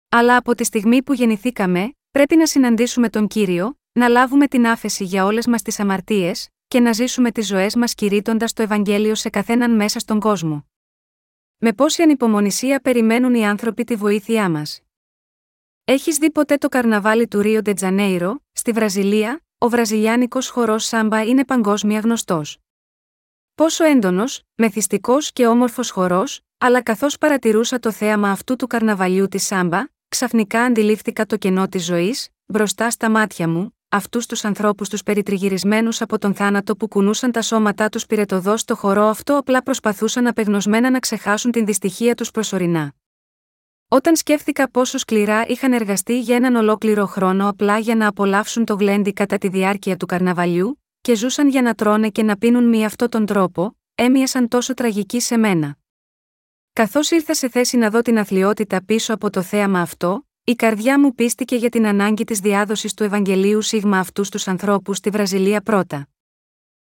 Αλλά 0.08 0.36
από 0.36 0.54
τη 0.54 0.64
στιγμή 0.64 1.02
που 1.02 1.12
γεννηθήκαμε, 1.12 1.94
πρέπει 2.10 2.36
να 2.36 2.46
συναντήσουμε 2.46 3.08
τον 3.08 3.26
κύριο, 3.26 3.78
να 3.92 4.08
λάβουμε 4.08 4.46
την 4.46 4.66
άφεση 4.66 5.04
για 5.04 5.24
όλες 5.24 5.46
μας 5.46 5.62
τις 5.62 5.80
αμαρτίες, 5.80 6.48
και 6.68 6.80
να 6.80 6.92
ζήσουμε 6.92 7.30
τις 7.30 7.46
ζωές 7.46 7.74
μας 7.74 7.94
κηρύττοντας 7.94 8.52
το 8.52 8.62
Ευαγγέλιο 8.62 9.14
σε 9.14 9.30
καθέναν 9.30 9.74
μέσα 9.76 9.98
στον 9.98 10.20
κόσμο. 10.20 10.66
Με 11.58 11.72
πόση 11.72 12.02
ανυπομονησία 12.02 12.80
περιμένουν 12.80 13.34
οι 13.34 13.46
άνθρωποι 13.46 13.84
τη 13.84 13.94
βοήθειά 13.96 14.50
μας. 14.50 14.80
Έχεις 15.84 16.16
δει 16.16 16.30
ποτέ 16.30 16.56
το 16.56 16.68
καρναβάλι 16.68 17.28
του 17.28 17.40
Ρίο 17.40 17.62
Ντετζανέιρο, 17.62 18.40
στη 18.52 18.72
Βραζιλία, 18.72 19.42
ο 19.62 19.68
βραζιλιάνικος 19.68 20.48
χορός 20.48 20.84
σάμπα 20.84 21.22
είναι 21.22 21.44
παγκόσμια 21.44 22.00
γνωστός. 22.00 22.58
Πόσο 23.54 23.84
έντονος, 23.84 24.42
μεθυστικός 24.54 25.32
και 25.32 25.46
όμορφος 25.46 25.90
χορός, 25.90 26.40
αλλά 26.58 26.82
καθώς 26.82 27.18
παρατηρούσα 27.18 27.78
το 27.78 27.92
θέαμα 27.92 28.30
αυτού 28.30 28.56
του 28.56 28.66
καρναβαλιού 28.66 29.28
της 29.28 29.46
σάμπα, 29.46 29.84
ξαφνικά 30.08 30.62
αντιλήφθηκα 30.62 31.26
το 31.26 31.36
κενό 31.36 31.68
της 31.68 31.84
ζωής, 31.84 32.28
μπροστά 32.46 32.90
στα 32.90 33.10
μάτια 33.10 33.48
μου, 33.48 33.76
αυτούς 33.88 34.26
τους 34.26 34.44
ανθρώπους 34.44 34.88
τους 34.88 35.02
περιτριγυρισμένους 35.02 36.00
από 36.00 36.18
τον 36.18 36.34
θάνατο 36.34 36.76
που 36.76 36.88
κουνούσαν 36.88 37.32
τα 37.32 37.42
σώματά 37.42 37.88
τους 37.88 38.06
πυρετοδός 38.06 38.60
στο 38.60 38.76
χορό 38.76 39.04
αυτό 39.04 39.36
απλά 39.36 39.62
προσπαθούσαν 39.62 40.26
απεγνωσμένα 40.26 40.90
να 40.90 40.98
ξεχάσουν 40.98 41.50
την 41.50 41.64
δυστυχία 41.64 42.14
τους 42.14 42.30
προσωρινά. 42.30 42.92
Όταν 43.92 44.16
σκέφτηκα 44.16 44.70
πόσο 44.70 44.98
σκληρά 44.98 45.46
είχαν 45.46 45.72
εργαστεί 45.72 46.20
για 46.20 46.36
έναν 46.36 46.54
ολόκληρο 46.54 47.06
χρόνο 47.06 47.48
απλά 47.48 47.78
για 47.78 47.96
να 47.96 48.06
απολαύσουν 48.06 48.64
το 48.64 48.74
γλέντι 48.74 49.12
κατά 49.12 49.38
τη 49.38 49.48
διάρκεια 49.48 49.96
του 49.96 50.06
καρναβαλιού, 50.06 50.82
και 51.00 51.14
ζούσαν 51.14 51.48
για 51.48 51.62
να 51.62 51.74
τρώνε 51.74 52.08
και 52.08 52.22
να 52.22 52.36
πίνουν 52.36 52.64
με 52.68 52.84
αυτόν 52.84 53.08
τον 53.08 53.26
τρόπο, 53.26 53.76
έμοιασαν 53.94 54.48
τόσο 54.48 54.74
τραγικοί 54.74 55.20
σε 55.20 55.36
μένα. 55.36 55.76
Καθώς 56.72 57.10
ήρθα 57.10 57.34
σε 57.34 57.48
θέση 57.48 57.76
να 57.76 57.90
δω 57.90 58.02
την 58.02 58.18
αθλειότητα 58.18 58.84
πίσω 58.84 59.14
από 59.14 59.30
το 59.30 59.42
θέαμα 59.42 59.80
αυτό, 59.80 60.26
η 60.44 60.54
καρδιά 60.54 61.00
μου 61.00 61.14
πίστηκε 61.14 61.56
για 61.56 61.68
την 61.68 61.86
ανάγκη 61.86 62.24
της 62.24 62.38
διάδοσης 62.38 62.94
του 62.94 63.02
Ευαγγελίου 63.02 63.62
Σίγμα 63.62 63.98
αυτούς 63.98 64.28
τους 64.28 64.48
ανθρώπους 64.48 64.96
στη 64.96 65.10
Βραζιλία 65.10 65.60
πρώτα. 65.60 66.08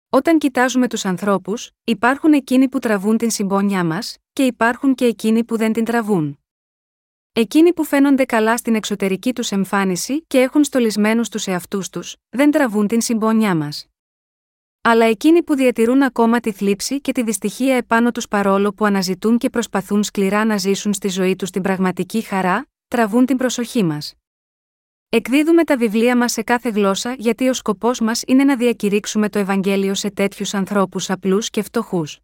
Όταν 0.10 0.38
κοιτάζουμε 0.38 0.88
τους 0.88 1.06
ανθρώπους, 1.06 1.72
υπάρχουν 1.84 2.34
εκείνοι 2.34 2.70
που 2.70 2.80
τραβούν 2.80 3.18
την 3.18 3.30
συμπόνια 3.30 3.84
μας, 3.84 4.18
και 4.34 4.44
υπάρχουν 4.44 4.96
και 4.96 5.06
εκείνοι 5.06 5.44
που 5.44 5.58
δεν 5.58 5.74
την 5.74 5.84
τραβούν. 5.84 6.41
Εκείνοι 7.34 7.74
που 7.74 7.84
φαίνονται 7.84 8.26
καλά 8.26 8.58
στην 8.58 8.76
εξωτερική 8.76 9.34
τους 9.34 9.52
εμφάνιση 9.52 10.24
και 10.28 10.40
έχουν 10.40 10.64
στολισμένους 10.64 11.30
τους 11.30 11.48
εαυτούς 11.48 11.90
τους, 11.90 12.16
δεν 12.30 12.52
τραβούν 12.52 12.88
την 12.88 13.02
συμπόνια 13.02 13.56
μας. 13.56 13.86
Αλλά 14.82 15.06
εκείνοι 15.06 15.44
που 15.44 15.56
διατηρούν 15.56 16.02
ακόμα 16.02 16.40
τη 16.40 16.52
θλίψη 16.52 17.02
και 17.02 17.12
τη 17.12 17.24
δυστυχία 17.24 17.76
επάνω 17.76 18.12
τους 18.12 18.28
παρόλο 18.28 18.74
που 18.74 18.86
αναζητούν 18.86 19.38
και 19.38 19.50
προσπαθούν 19.50 20.04
σκληρά 20.04 20.46
να 20.46 20.58
ζήσουν 20.58 20.94
στη 20.94 21.08
ζωή 21.08 21.36
τους 21.36 21.50
την 21.50 21.62
πραγματική 21.62 22.22
χαρά, 22.22 22.68
τραβούν 22.88 23.26
την 23.26 23.38
προσοχή 23.38 23.84
μας. 23.84 24.14
Εκδίδουμε 25.10 25.64
τα 25.64 25.78
βιβλία 25.78 26.18
μας 26.18 26.32
σε 26.32 26.42
κάθε 26.42 26.70
γλώσσα 26.70 27.16
γιατί 27.18 27.50
ο 27.50 27.54
σκοπός 27.54 28.00
μας 28.00 28.24
είναι 28.28 28.44
να 28.44 28.56
διακηρύξουμε 28.56 29.30
το 29.30 29.40
Ευαγγέλιο 29.40 29.94
σε 29.94 30.12
τέτοιους 30.12 30.54
ανθρώπους 30.54 31.10
απλούς 31.10 31.50
και 31.50 31.62
φτωχούς. 31.62 32.20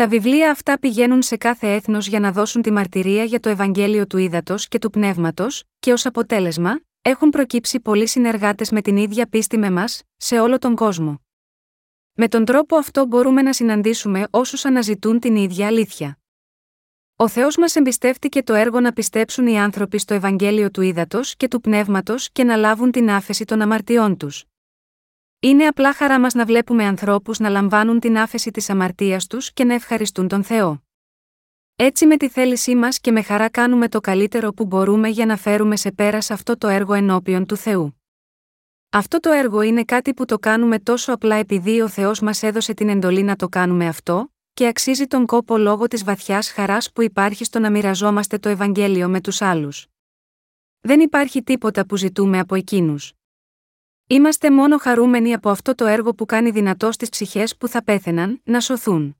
Τα 0.00 0.08
βιβλία 0.08 0.50
αυτά 0.50 0.78
πηγαίνουν 0.78 1.22
σε 1.22 1.36
κάθε 1.36 1.74
έθνος 1.74 2.06
για 2.06 2.20
να 2.20 2.32
δώσουν 2.32 2.62
τη 2.62 2.70
μαρτυρία 2.70 3.24
για 3.24 3.40
το 3.40 3.48
Ευαγγέλιο 3.48 4.06
του 4.06 4.18
ύδατο 4.18 4.54
και 4.68 4.78
του 4.78 4.90
πνεύματος, 4.90 5.64
και 5.78 5.92
ως 5.92 6.06
αποτέλεσμα, 6.06 6.80
έχουν 7.02 7.30
προκύψει 7.30 7.80
πολλοί 7.80 8.06
συνεργάτες 8.06 8.70
με 8.70 8.80
την 8.80 8.96
ίδια 8.96 9.26
πίστη 9.26 9.58
με 9.58 9.70
μας, 9.70 10.02
σε 10.16 10.40
όλο 10.40 10.58
τον 10.58 10.74
κόσμο. 10.74 11.20
Με 12.12 12.28
τον 12.28 12.44
τρόπο 12.44 12.76
αυτό 12.76 13.06
μπορούμε 13.06 13.42
να 13.42 13.52
συναντήσουμε 13.52 14.26
όσους 14.30 14.64
αναζητούν 14.64 15.18
την 15.18 15.36
ίδια 15.36 15.66
αλήθεια. 15.66 16.18
Ο 17.16 17.28
Θεός 17.28 17.56
μας 17.56 17.76
εμπιστεύτηκε 17.76 18.42
το 18.42 18.54
έργο 18.54 18.80
να 18.80 18.92
πιστέψουν 18.92 19.46
οι 19.46 19.58
άνθρωποι 19.58 19.98
στο 19.98 20.14
Ευαγγέλιο 20.14 20.70
του 20.70 20.80
ύδατο 20.82 21.20
και 21.36 21.48
του 21.48 21.60
πνεύματος 21.60 22.30
και 22.32 22.44
να 22.44 22.56
λάβουν 22.56 22.90
την 22.90 23.10
άφεση 23.10 23.44
των 23.44 23.60
αμαρτιών 23.60 24.16
τους. 24.16 24.44
Είναι 25.42 25.66
απλά 25.66 25.92
χαρά 25.92 26.20
μας 26.20 26.34
να 26.34 26.44
βλέπουμε 26.44 26.84
ανθρώπους 26.84 27.38
να 27.38 27.48
λαμβάνουν 27.48 28.00
την 28.00 28.18
άφεση 28.18 28.50
της 28.50 28.70
αμαρτίας 28.70 29.26
τους 29.26 29.52
και 29.52 29.64
να 29.64 29.74
ευχαριστούν 29.74 30.28
τον 30.28 30.44
Θεό. 30.44 30.82
Έτσι 31.76 32.06
με 32.06 32.16
τη 32.16 32.28
θέλησή 32.28 32.74
μας 32.74 33.00
και 33.00 33.12
με 33.12 33.22
χαρά 33.22 33.48
κάνουμε 33.48 33.88
το 33.88 34.00
καλύτερο 34.00 34.52
που 34.52 34.64
μπορούμε 34.66 35.08
για 35.08 35.26
να 35.26 35.36
φέρουμε 35.36 35.76
σε 35.76 35.92
πέρα 35.92 36.18
αυτό 36.18 36.58
το 36.58 36.68
έργο 36.68 36.92
ενώπιον 36.92 37.46
του 37.46 37.56
Θεού. 37.56 38.02
Αυτό 38.90 39.20
το 39.20 39.30
έργο 39.30 39.60
είναι 39.60 39.84
κάτι 39.84 40.14
που 40.14 40.24
το 40.24 40.38
κάνουμε 40.38 40.78
τόσο 40.78 41.12
απλά 41.12 41.34
επειδή 41.34 41.80
ο 41.80 41.88
Θεός 41.88 42.20
μας 42.20 42.42
έδωσε 42.42 42.74
την 42.74 42.88
εντολή 42.88 43.22
να 43.22 43.36
το 43.36 43.48
κάνουμε 43.48 43.86
αυτό, 43.86 44.32
και 44.52 44.66
αξίζει 44.66 45.06
τον 45.06 45.26
κόπο 45.26 45.58
λόγω 45.58 45.86
της 45.86 46.04
βαθιάς 46.04 46.50
χαράς 46.50 46.92
που 46.92 47.02
υπάρχει 47.02 47.44
στο 47.44 47.58
να 47.58 47.70
μοιραζόμαστε 47.70 48.38
το 48.38 48.48
Ευαγγέλιο 48.48 49.08
με 49.08 49.20
τους 49.20 49.42
άλλους. 49.42 49.86
Δεν 50.80 51.00
υπάρχει 51.00 51.42
τίποτα 51.42 51.86
που 51.86 51.96
ζητούμε 51.96 52.38
από 52.38 52.54
εκείνους. 52.54 53.14
Είμαστε 54.12 54.50
μόνο 54.50 54.78
χαρούμενοι 54.78 55.32
από 55.34 55.50
αυτό 55.50 55.74
το 55.74 55.86
έργο 55.86 56.14
που 56.14 56.26
κάνει 56.26 56.50
δυνατό 56.50 56.92
στις 56.92 57.08
ψυχές 57.08 57.56
που 57.56 57.68
θα 57.68 57.84
πέθαιναν, 57.84 58.40
να 58.44 58.60
σωθούν. 58.60 59.16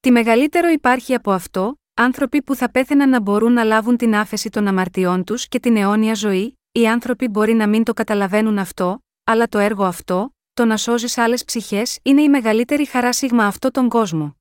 Τι 0.00 0.10
μεγαλύτερο 0.10 0.68
υπάρχει 0.68 1.14
από 1.14 1.32
αυτό, 1.32 1.78
άνθρωποι 1.94 2.42
που 2.42 2.54
θα 2.54 2.70
πέθαιναν 2.70 3.08
να 3.08 3.20
μπορούν 3.20 3.52
να 3.52 3.64
λάβουν 3.64 3.96
την 3.96 4.14
άφεση 4.14 4.50
των 4.50 4.66
αμαρτιών 4.66 5.24
τους 5.24 5.48
και 5.48 5.60
την 5.60 5.76
αιώνια 5.76 6.14
ζωή, 6.14 6.58
οι 6.72 6.88
άνθρωποι 6.88 7.28
μπορεί 7.28 7.54
να 7.54 7.68
μην 7.68 7.84
το 7.84 7.92
καταλαβαίνουν 7.92 8.58
αυτό, 8.58 8.98
αλλά 9.24 9.48
το 9.48 9.58
έργο 9.58 9.84
αυτό, 9.84 10.34
το 10.54 10.64
να 10.64 10.76
σώζεις 10.76 11.18
άλλες 11.18 11.44
ψυχές, 11.44 11.98
είναι 12.02 12.22
η 12.22 12.28
μεγαλύτερη 12.28 12.86
χαρά 12.86 13.12
σίγμα 13.12 13.46
αυτό 13.46 13.70
τον 13.70 13.88
κόσμο. 13.88 14.37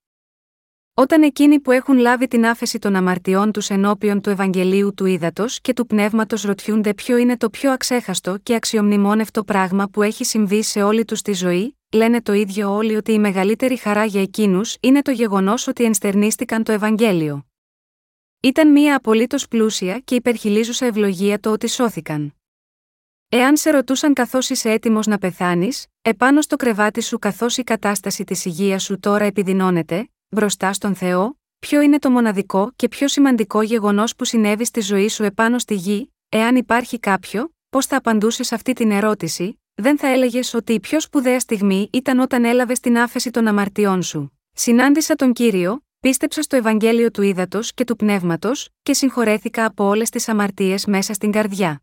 Όταν 1.00 1.24
εκείνοι 1.24 1.60
που 1.60 1.72
έχουν 1.72 1.98
λάβει 1.98 2.28
την 2.28 2.46
άφεση 2.46 2.80
των 2.80 2.96
αμαρτιών 2.96 3.52
τους 3.52 3.70
ενώπιον 3.70 4.22
του 4.22 4.30
Ευαγγελίου 4.30 4.94
του 4.94 5.06
Ήδατος 5.06 5.62
και 5.62 5.74
του 5.74 5.86
Πνεύματος 5.86 6.42
ρωτιούνται 6.42 6.94
ποιο 6.94 7.18
είναι 7.18 7.38
το 7.38 7.50
πιο 7.50 7.72
αξέχαστο 7.72 8.38
και 8.44 8.56
αξιομνημόνευτο 8.56 9.44
πράγμα 9.44 9.88
που 9.88 10.02
έχει 10.02 10.24
συμβεί 10.24 10.64
σε 10.64 10.84
όλη 10.84 11.06
τους 11.06 11.22
τη 11.22 11.34
ζωή, 11.34 11.78
λένε 11.94 12.22
το 12.22 12.34
ίδιο 12.34 12.76
όλοι 12.76 12.96
ότι 12.96 13.12
η 13.12 13.20
μεγαλύτερη 13.20 13.76
χαρά 13.78 14.06
για 14.06 14.22
εκείνους 14.22 14.78
είναι 14.80 15.02
το 15.02 15.12
γεγονός 15.12 15.68
ότι 15.68 15.84
ενστερνίστηκαν 15.84 16.64
το 16.64 16.72
Ευαγγέλιο. 16.72 17.46
Ήταν 18.42 18.72
μία 18.72 18.96
απολύτως 18.96 19.48
πλούσια 19.48 20.00
και 20.00 20.16
υπερχιλίζουσα 20.16 20.86
ευλογία 20.86 21.40
το 21.40 21.52
ότι 21.52 21.68
σώθηκαν. 21.68 22.36
Εάν 23.30 23.58
σε 23.58 23.70
ρωτούσαν 23.70 24.14
καθώς 24.14 24.50
είσαι 24.50 24.72
έτοιμος 24.72 25.08
να 25.08 25.18
πεθάνεις, 25.18 25.86
επάνω 26.02 26.42
στο 26.42 26.56
κρεβάτι 26.56 27.02
σου 27.02 27.20
καθώς 27.20 27.58
η 27.58 27.64
κατάσταση 27.64 28.24
της 28.24 28.46
υγείας 28.46 28.84
σου 28.84 29.00
τώρα 29.00 29.26
επιδεινώνεται, 29.26 30.10
μπροστά 30.30 30.74
στον 30.74 30.96
Θεό, 30.96 31.40
ποιο 31.60 31.82
είναι 31.82 32.00
το 32.00 32.10
μοναδικό 32.10 32.72
και 32.76 32.88
πιο 32.88 33.08
σημαντικό 33.08 33.62
γεγονός 33.62 34.16
που 34.16 34.26
συνέβη 34.26 34.66
στη 34.66 34.82
ζωή 34.82 35.08
σου 35.08 35.24
επάνω 35.24 35.60
στη 35.60 35.76
γη, 35.76 36.14
εάν 36.30 36.56
υπάρχει 36.56 37.00
κάποιο, 37.00 37.56
πώς 37.70 37.86
θα 37.86 37.98
απαντούσες 37.98 38.52
αυτή 38.52 38.74
την 38.74 38.92
ερώτηση, 38.92 39.62
δεν 39.74 39.98
θα 39.98 40.08
έλεγες 40.08 40.54
ότι 40.54 40.74
η 40.74 40.80
πιο 40.80 41.00
σπουδαία 41.00 41.40
στιγμή 41.40 41.90
ήταν 41.94 42.20
όταν 42.20 42.46
έλαβες 42.46 42.80
την 42.80 42.98
άφεση 42.98 43.32
των 43.32 43.48
αμαρτιών 43.48 44.04
σου. 44.04 44.40
Συνάντησα 44.52 45.16
τον 45.16 45.34
κύριο, 45.34 45.86
πίστεψα 46.00 46.42
στο 46.42 46.56
Ευαγγέλιο 46.56 47.12
του 47.12 47.22
ύδατο 47.22 47.60
και 47.62 47.84
του 47.84 47.96
πνεύματος, 47.96 48.70
και 48.84 48.94
συγχωρέθηκα 48.94 49.66
από 49.66 49.84
όλες 49.84 50.10
τις 50.10 50.28
αμαρτίες 50.28 50.86
μέσα 50.86 51.14
στην 51.14 51.32
καρδιά. 51.32 51.82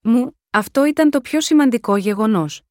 Μου, 0.00 0.38
αυτό 0.50 0.84
ήταν 0.84 1.10
το 1.10 1.20
πιο 1.20 1.40
σημαντικό 1.40 1.96
γεγονός. 1.96 2.62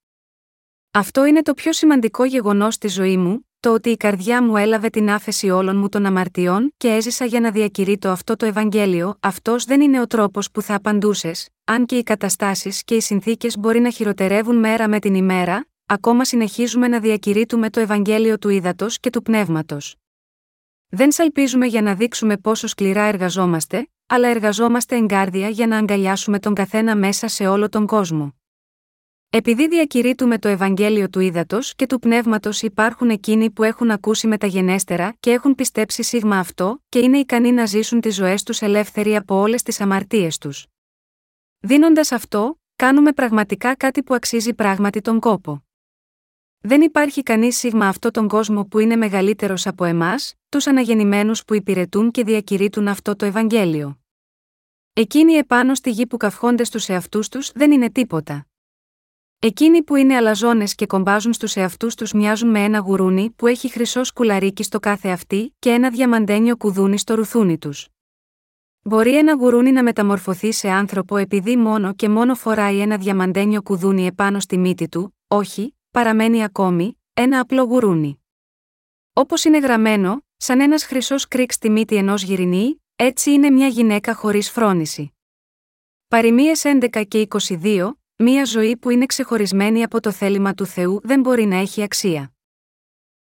Αυτό 0.91 1.25
είναι 1.25 1.41
το 1.41 1.53
πιο 1.53 1.73
σημαντικό 1.73 2.23
γεγονός 2.23 2.73
στη 2.73 2.87
ζωή 2.87 3.17
μου, 3.17 3.47
το 3.63 3.73
ότι 3.73 3.89
η 3.89 3.97
καρδιά 3.97 4.43
μου 4.43 4.57
έλαβε 4.57 4.89
την 4.89 5.09
άφεση 5.09 5.49
όλων 5.49 5.77
μου 5.77 5.89
των 5.89 6.05
αμαρτιών 6.05 6.73
και 6.77 6.87
έζησα 6.87 7.25
για 7.25 7.39
να 7.39 7.51
διακηρύττω 7.51 8.09
αυτό 8.09 8.35
το 8.35 8.45
Ευαγγέλιο, 8.45 9.17
αυτός 9.19 9.65
δεν 9.65 9.81
είναι 9.81 10.01
ο 10.01 10.07
τρόπος 10.07 10.51
που 10.51 10.61
θα 10.61 10.75
απαντούσες, 10.75 11.49
αν 11.63 11.85
και 11.85 11.97
οι 11.97 12.03
καταστάσεις 12.03 12.83
και 12.83 12.95
οι 12.95 13.01
συνθήκες 13.01 13.57
μπορεί 13.57 13.79
να 13.79 13.89
χειροτερεύουν 13.89 14.55
μέρα 14.55 14.87
με 14.87 14.99
την 14.99 15.15
ημέρα, 15.15 15.67
ακόμα 15.85 16.25
συνεχίζουμε 16.25 16.87
να 16.87 16.99
διακηρύττουμε 16.99 17.69
το 17.69 17.79
Ευαγγέλιο 17.79 18.37
του 18.37 18.49
ύδατος 18.49 18.99
και 18.99 19.09
του 19.09 19.21
πνεύματος. 19.21 19.95
Δεν 20.89 21.11
σαλπίζουμε 21.11 21.65
για 21.65 21.81
να 21.81 21.95
δείξουμε 21.95 22.37
πόσο 22.37 22.67
σκληρά 22.67 23.03
εργαζόμαστε, 23.03 23.89
αλλά 24.07 24.27
εργαζόμαστε 24.27 24.95
εγκάρδια 24.95 25.49
για 25.49 25.67
να 25.67 25.77
αγκαλιάσουμε 25.77 26.39
τον 26.39 26.53
καθένα 26.53 26.95
μέσα 26.95 27.27
σε 27.27 27.47
όλο 27.47 27.69
τον 27.69 27.85
κόσμο. 27.85 28.35
Επειδή 29.35 29.67
διακηρύττουμε 29.67 30.37
το 30.37 30.47
Ευαγγέλιο 30.47 31.09
του 31.09 31.19
ύδατο 31.19 31.59
και 31.75 31.85
του 31.85 31.99
πνεύματος, 31.99 32.61
υπάρχουν 32.61 33.09
εκείνοι 33.09 33.51
που 33.51 33.63
έχουν 33.63 33.91
ακούσει 33.91 34.27
μεταγενέστερα 34.27 35.15
και 35.19 35.31
έχουν 35.31 35.55
πιστέψει 35.55 36.03
σίγμα 36.03 36.37
αυτό 36.37 36.81
και 36.89 36.99
είναι 36.99 37.17
ικανοί 37.17 37.51
να 37.51 37.65
ζήσουν 37.65 38.01
τις 38.01 38.15
ζωές 38.15 38.43
τους 38.43 38.61
ελεύθεροι 38.61 39.15
από 39.15 39.35
όλες 39.35 39.63
τις 39.63 39.81
αμαρτίες 39.81 40.37
τους. 40.37 40.65
Δίνοντας 41.59 42.11
αυτό, 42.11 42.59
κάνουμε 42.75 43.11
πραγματικά 43.11 43.75
κάτι 43.75 44.03
που 44.03 44.13
αξίζει 44.13 44.53
πράγματι 44.53 45.01
τον 45.01 45.19
κόπο. 45.19 45.65
Δεν 46.59 46.81
υπάρχει 46.81 47.23
κανείς 47.23 47.57
σίγμα 47.57 47.87
αυτό 47.87 48.11
τον 48.11 48.27
κόσμο 48.27 48.65
που 48.65 48.79
είναι 48.79 48.95
μεγαλύτερος 48.95 49.67
από 49.67 49.83
εμάς, 49.83 50.33
τους 50.49 50.67
αναγεννημένους 50.67 51.45
που 51.45 51.53
υπηρετούν 51.53 52.11
και 52.11 52.23
διακηρύττουν 52.23 52.87
αυτό 52.87 53.15
το 53.15 53.25
Ευαγγέλιο. 53.25 53.99
Εκείνοι 54.93 55.33
επάνω 55.33 55.75
στη 55.75 55.89
γη 55.89 56.07
που 56.07 56.17
καυχόνται 56.17 56.63
στους 56.63 56.89
εαυτούς 56.89 57.29
τους 57.29 57.51
δεν 57.51 57.71
είναι 57.71 57.91
τίποτα. 57.91 58.47
Εκείνοι 59.45 59.83
που 59.83 59.95
είναι 59.95 60.15
αλαζόνες 60.15 60.75
και 60.75 60.85
κομπάζουν 60.85 61.33
στους 61.33 61.55
εαυτούς 61.55 61.95
τους 61.95 62.11
μοιάζουν 62.11 62.49
με 62.49 62.63
ένα 62.63 62.79
γουρούνι 62.79 63.31
που 63.31 63.47
έχει 63.47 63.69
χρυσό 63.69 64.03
σκουλαρίκι 64.03 64.63
στο 64.63 64.79
κάθε 64.79 65.09
αυτή 65.09 65.55
και 65.59 65.69
ένα 65.69 65.89
διαμαντένιο 65.89 66.57
κουδούνι 66.57 66.97
στο 66.97 67.15
ρουθούνι 67.15 67.57
τους. 67.57 67.87
Μπορεί 68.81 69.17
ένα 69.17 69.33
γουρούνι 69.35 69.71
να 69.71 69.83
μεταμορφωθεί 69.83 70.51
σε 70.51 70.69
άνθρωπο 70.69 71.17
επειδή 71.17 71.57
μόνο 71.57 71.93
και 71.93 72.09
μόνο 72.09 72.35
φοράει 72.35 72.79
ένα 72.79 72.97
διαμαντένιο 72.97 73.61
κουδούνι 73.61 74.05
επάνω 74.05 74.39
στη 74.39 74.57
μύτη 74.57 74.87
του, 74.87 75.17
όχι, 75.27 75.77
παραμένει 75.91 76.43
ακόμη, 76.43 76.99
ένα 77.13 77.39
απλό 77.39 77.63
γουρούνι. 77.63 78.23
Όπως 79.13 79.43
είναι 79.43 79.59
γραμμένο, 79.59 80.25
σαν 80.37 80.59
ένας 80.59 80.85
χρυσός 80.85 81.27
κρίκ 81.27 81.51
στη 81.51 81.69
μύτη 81.69 81.95
ενός 81.95 82.23
γυρινή, 82.23 82.81
έτσι 82.95 83.31
είναι 83.31 83.49
μια 83.49 83.67
γυναίκα 83.67 84.13
χωρίς 84.15 84.51
φρόνηση. 84.51 85.13
Παριμίε 86.07 86.51
11 86.63 87.03
και 87.07 87.27
22, 87.63 87.91
μία 88.15 88.45
ζωή 88.45 88.77
που 88.77 88.89
είναι 88.89 89.05
ξεχωρισμένη 89.05 89.83
από 89.83 89.99
το 89.99 90.11
θέλημα 90.11 90.53
του 90.53 90.65
Θεού 90.65 90.99
δεν 91.03 91.19
μπορεί 91.19 91.45
να 91.45 91.55
έχει 91.55 91.83
αξία. 91.83 92.33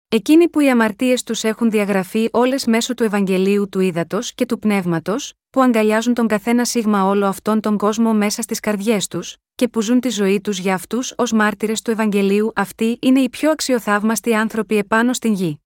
Εκείνοι 0.09 0.49
που 0.49 0.61
οι 0.61 0.71
αμαρτίες 0.71 1.23
τους 1.23 1.45
έχουν 1.45 1.71
διαγραφεί 1.71 2.29
όλες 2.33 2.67
μέσω 2.67 2.95
του 2.95 3.03
Ευαγγελίου 3.03 3.69
του 3.69 3.81
Ήδατος 3.81 4.35
και 4.35 4.47
του 4.47 4.59
Πνεύματος, 4.59 5.33
που 5.51 5.63
αγκαλιάζουν 5.63 6.15
τον 6.15 6.27
καθένα 6.27 6.65
σίγμα 6.65 7.05
όλο 7.05 7.27
αυτόν 7.27 7.61
τον 7.61 7.77
κόσμο 7.79 8.15
μέσα 8.15 8.43
στις 8.43 8.61
καρδιές 8.61 9.07
τους, 9.07 9.37
και 9.55 9.69
που 9.69 9.81
ζουν 9.81 10.01
τη 10.01 10.09
ζωή 10.09 10.41
τους 10.41 10.59
για 10.59 10.75
αυτούς 10.75 11.15
ως 11.17 11.33
μάρτυρες 11.33 11.83
του 11.83 11.91
Ευαγγελίου, 11.91 12.53
αυτοί 12.55 12.99
είναι 13.01 13.21
οι 13.21 13.29
πιο 13.29 13.51
αξιοθαύμαστοι 13.51 14.35
άνθρωποι 14.35 14.77
επάνω 14.77 15.13
στην 15.13 15.33
γη. 15.33 15.61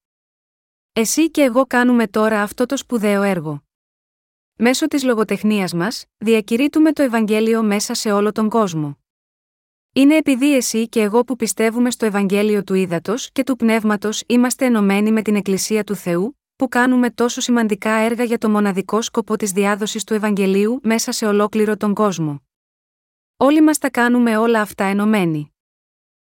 Εσύ 0.92 1.30
και 1.30 1.42
εγώ 1.42 1.66
κάνουμε 1.66 2.06
τώρα 2.06 2.42
αυτό 2.42 2.66
το 2.66 2.76
σπουδαίο 2.76 3.22
έργο. 3.22 3.62
Μέσω 4.56 4.86
της 4.86 5.04
λογοτεχνίας 5.04 5.72
μας, 5.72 6.04
διακηρύττουμε 6.16 6.92
το 6.92 7.02
Ευαγγέλιο 7.02 7.62
μέσα 7.62 7.94
σε 7.94 8.12
όλο 8.12 8.32
τον 8.32 8.48
κόσμο. 8.48 9.03
Είναι 9.96 10.16
επειδή 10.16 10.54
εσύ 10.54 10.88
και 10.88 11.00
εγώ 11.00 11.24
που 11.24 11.36
πιστεύουμε 11.36 11.90
στο 11.90 12.06
Ευαγγέλιο 12.06 12.64
του 12.64 12.74
Ήδατος 12.74 13.30
και 13.32 13.42
του 13.42 13.56
Πνεύματος 13.56 14.22
είμαστε 14.26 14.64
ενωμένοι 14.64 15.12
με 15.12 15.22
την 15.22 15.36
Εκκλησία 15.36 15.84
του 15.84 15.94
Θεού, 15.94 16.38
που 16.56 16.68
κάνουμε 16.68 17.10
τόσο 17.10 17.40
σημαντικά 17.40 17.90
έργα 17.90 18.24
για 18.24 18.38
το 18.38 18.50
μοναδικό 18.50 19.02
σκοπό 19.02 19.36
της 19.36 19.52
διάδοσης 19.52 20.04
του 20.04 20.14
Ευαγγελίου 20.14 20.80
μέσα 20.82 21.12
σε 21.12 21.26
ολόκληρο 21.26 21.76
τον 21.76 21.94
κόσμο. 21.94 22.42
Όλοι 23.36 23.62
μας 23.62 23.78
τα 23.78 23.90
κάνουμε 23.90 24.36
όλα 24.36 24.60
αυτά 24.60 24.84
ενωμένοι. 24.84 25.52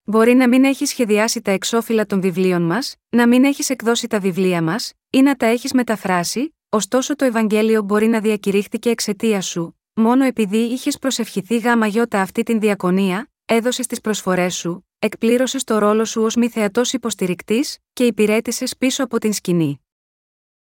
Μπορεί 0.05 0.35
να 0.35 0.49
μην 0.49 0.65
έχεις 0.65 0.89
σχεδιάσει 0.89 1.41
τα 1.43 1.51
εξώφυλλα 1.51 2.07
των 2.07 2.21
βιβλίων 2.21 2.63
μας, 2.63 2.97
να 3.09 3.29
μην 3.29 3.45
έχεις 3.45 3.71
εκδώσει 3.71 4.07
τα 4.07 4.21
βιβλία 4.21 4.63
μας, 4.63 4.93
ή 5.11 5.21
να 5.21 5.37
τα 5.37 5.47
έχεις 5.47 5.73
μεταφράσει, 5.73 6.57
ωστόσο 6.69 7.17
το 7.17 7.25
Ευαγγέλιο 7.25 7.83
μπορεί 7.83 8.07
να 8.07 8.21
διακηρύχθηκε 8.21 8.91
εξαιτίας 8.91 9.47
σου, 9.47 9.79
μόνο 9.95 10.25
επειδή 10.25 10.59
είχες 10.59 10.99
προσευχηθεί 10.99 11.59
γάμα 11.59 11.87
γιώτα 11.87 12.21
αυτή 12.21 12.43
την 12.43 12.61
διακονία, 12.61 13.31
έδωσες 13.47 13.87
τις 13.87 14.01
προσφορές 14.01 14.55
σου, 14.57 14.87
εκπλήρωσες 14.99 15.65
το 15.65 15.79
ρόλο 15.79 16.05
σου 16.05 16.23
ως 16.23 16.35
μη 16.35 16.49
θεατός 16.49 16.93
υποστηρικτής 16.93 17.79
και 17.93 18.07
υπηρέτησες 18.07 18.77
πίσω 18.77 19.05
από 19.05 19.19
την 19.19 19.33
σκηνή. 19.33 19.81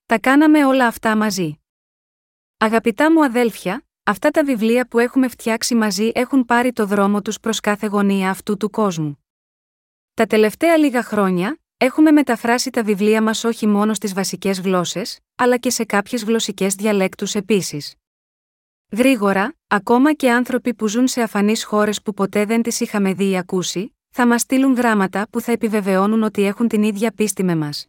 Τα 0.07 0.19
κάναμε 0.19 0.67
όλα 0.67 0.87
αυτά 0.87 1.17
μαζί. 1.17 1.61
Αγαπητά 2.57 3.13
μου 3.13 3.25
αδέλφια, 3.25 3.87
αυτά 4.03 4.31
τα 4.31 4.45
βιβλία 4.45 4.89
που 4.89 4.99
έχουμε 4.99 5.29
φτιάξει 5.29 5.75
μαζί 5.75 6.11
έχουν 6.15 6.45
πάρει 6.45 6.73
το 6.73 6.87
δρόμο 6.87 7.23
τους 7.23 7.41
προς 7.41 7.61
κάθε 7.61 7.87
γωνία 7.87 8.31
αυτού 8.31 8.57
του 8.57 8.71
κόσμου. 8.71 9.25
Τα 10.15 10.27
τελευταία 10.27 10.77
λίγα 10.77 11.03
χρόνια, 11.03 11.59
έχουμε 11.77 12.11
μεταφράσει 12.11 12.71
τα 12.71 12.83
βιβλία 12.83 13.23
μας 13.23 13.45
όχι 13.45 13.67
μόνο 13.67 13.95
στις 13.95 14.15
βασικές 14.15 14.61
γλώσσες, 14.61 15.19
αλλά 15.37 15.57
και 15.57 15.71
σε 15.71 15.85
κάποιες 15.85 16.25
γλωσσικές 16.25 16.75
διαλέκτους 16.75 17.35
επίσης. 17.35 17.95
Γρήγορα, 18.91 19.57
ακόμα 19.67 20.13
και 20.13 20.31
άνθρωποι 20.31 20.75
που 20.75 20.89
ζουν 20.89 21.09
σε 21.09 21.23
αφανείς 21.23 21.65
χώρες 21.65 22.03
που 22.03 22.15
ποτέ 22.15 22.45
δεν 22.45 22.63
τις 22.63 22.81
είχαμε 22.81 23.13
δει 23.13 23.31
ή 23.31 23.37
ακούσει, 23.37 23.97
θα 24.11 24.27
μας 24.27 24.41
στείλουν 24.41 24.75
γράμματα 24.75 25.27
που 25.31 25.41
θα 25.41 25.53
επιβεβαιώνουν 25.53 26.23
ότι 26.23 26.43
έχουν 26.43 26.69
την 26.69 26.83
ίδια 26.83 27.13
πίστη 27.13 27.45
με 27.45 27.57
μας. 27.57 27.87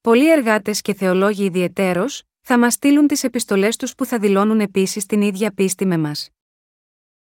Πολλοί 0.00 0.30
εργάτες 0.30 0.80
και 0.80 0.94
θεολόγοι 0.94 1.44
ιδιαιτέρως, 1.44 2.22
θα 2.40 2.58
μας 2.58 2.74
στείλουν 2.74 3.06
τις 3.06 3.24
επιστολές 3.24 3.76
τους 3.76 3.94
που 3.94 4.04
θα 4.04 4.18
δηλώνουν 4.18 4.60
επίσης 4.60 5.06
την 5.06 5.22
ίδια 5.22 5.52
πίστη 5.52 5.86
με 5.86 5.98
μας. 5.98 6.28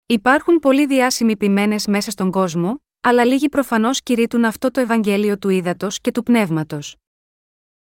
Υπάρχουν 0.06 0.60
πολλοί 0.60 0.86
διάσημοι 0.86 1.38
ποιμένες 1.38 1.88
μέσα 1.88 2.12
στον 2.12 2.32
κόσμο, 2.32 2.84
αλλά 3.02 3.26
λίγοι 3.26 3.50
προφανώς 3.50 4.02
κηρύττουν 4.02 4.46
αυτό 4.46 4.72
το 4.72 4.80
Ευαγγέλιο 4.80 5.38
του 5.38 5.50
ύδατο 5.50 5.88
και 6.02 6.12
του 6.12 6.24
πνεύματος. 6.24 6.96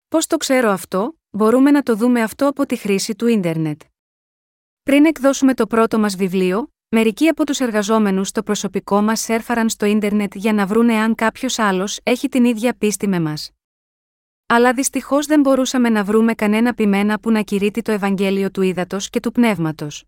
Πώς 0.09 0.26
το 0.26 0.37
ξέρω 0.37 0.71
αυτό, 0.71 1.19
μπορούμε 1.31 1.71
να 1.71 1.83
το 1.83 1.97
δούμε 1.97 2.23
αυτό 2.23 2.49
από 2.49 2.67
τη 2.67 2.76
χρήση 2.76 3.15
του 3.15 3.26
ίντερνετ. 3.26 3.81
Πριν 4.87 5.05
εκδώσουμε 5.05 5.55
το 5.55 5.66
πρώτο 5.66 5.99
μας 5.99 6.16
βιβλίο, 6.16 6.73
μερικοί 6.88 7.28
από 7.28 7.47
τους 7.47 7.61
εργαζόμενους 7.61 8.28
στο 8.28 8.43
προσωπικό 8.43 9.02
μας 9.02 9.21
σέρφαραν 9.21 9.69
στο 9.69 9.87
ίντερνετ 9.87 10.35
για 10.35 10.52
να 10.52 10.66
βρούνε 10.66 10.95
αν 10.95 11.14
κάποιος 11.14 11.59
άλλος 11.59 12.00
έχει 12.02 12.28
την 12.28 12.45
ίδια 12.45 12.75
πίστη 12.78 13.09
με 13.09 13.21
μας. 13.21 13.50
Αλλά 14.47 14.73
δυστυχώς 14.73 15.26
δεν 15.26 15.41
μπορούσαμε 15.41 15.89
να 15.89 16.04
βρούμε 16.04 16.34
κανένα 16.34 16.75
ποιμένα 16.75 17.21
που 17.21 17.30
να 17.30 17.43
κηρύττει 17.43 17.82
το 17.82 17.93
Ευαγγέλιο 17.93 18.50
του 18.50 18.63
ύδατο 18.63 18.97
και 19.11 19.21
του 19.21 19.32
πνεύματος. 19.32 20.04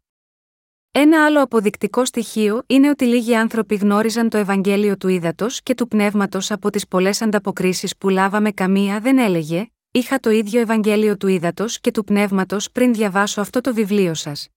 Ένα 0.90 1.24
άλλο 1.24 1.42
αποδεικτικό 1.42 2.04
στοιχείο 2.04 2.62
είναι 2.66 2.88
ότι 2.88 3.04
λίγοι 3.04 3.36
άνθρωποι 3.36 3.74
γνώριζαν 3.74 4.28
το 4.28 4.36
Ευαγγέλιο 4.36 4.96
του 4.96 5.08
ύδατο 5.08 5.46
και 5.62 5.74
του 5.74 5.88
πνεύματος 5.88 6.50
από 6.50 6.70
τις 6.70 6.88
πολλές 6.88 7.22
ανταποκρίσεις 7.22 7.96
που 7.96 8.08
λάβαμε, 8.08 8.50
καμία 8.50 9.00
δεν 9.00 9.18
έλεγε: 9.18 9.66
Είχα 9.90 10.18
το 10.18 10.30
ίδιο 10.30 10.60
Ευαγγέλιο 10.60 11.16
του 11.16 11.26
ύδατο 11.26 11.64
και 11.80 11.90
του 11.90 12.04
πνεύματος 12.04 12.70
πριν 12.70 12.94
διαβάσω 12.94 13.40
αυτό 13.40 13.60
το 13.60 13.74
βιβλίο 13.74 14.14
σας. 14.14 14.48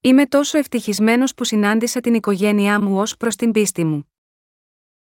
Είμαι 0.00 0.26
τόσο 0.26 0.58
ευτυχισμένος 0.58 1.34
που 1.34 1.44
συνάντησα 1.44 2.00
την 2.00 2.14
οικογένειά 2.14 2.80
μου 2.80 2.98
ως 2.98 3.16
προς 3.16 3.36
την 3.36 3.50
πίστη 3.50 3.84
μου. 3.84 4.12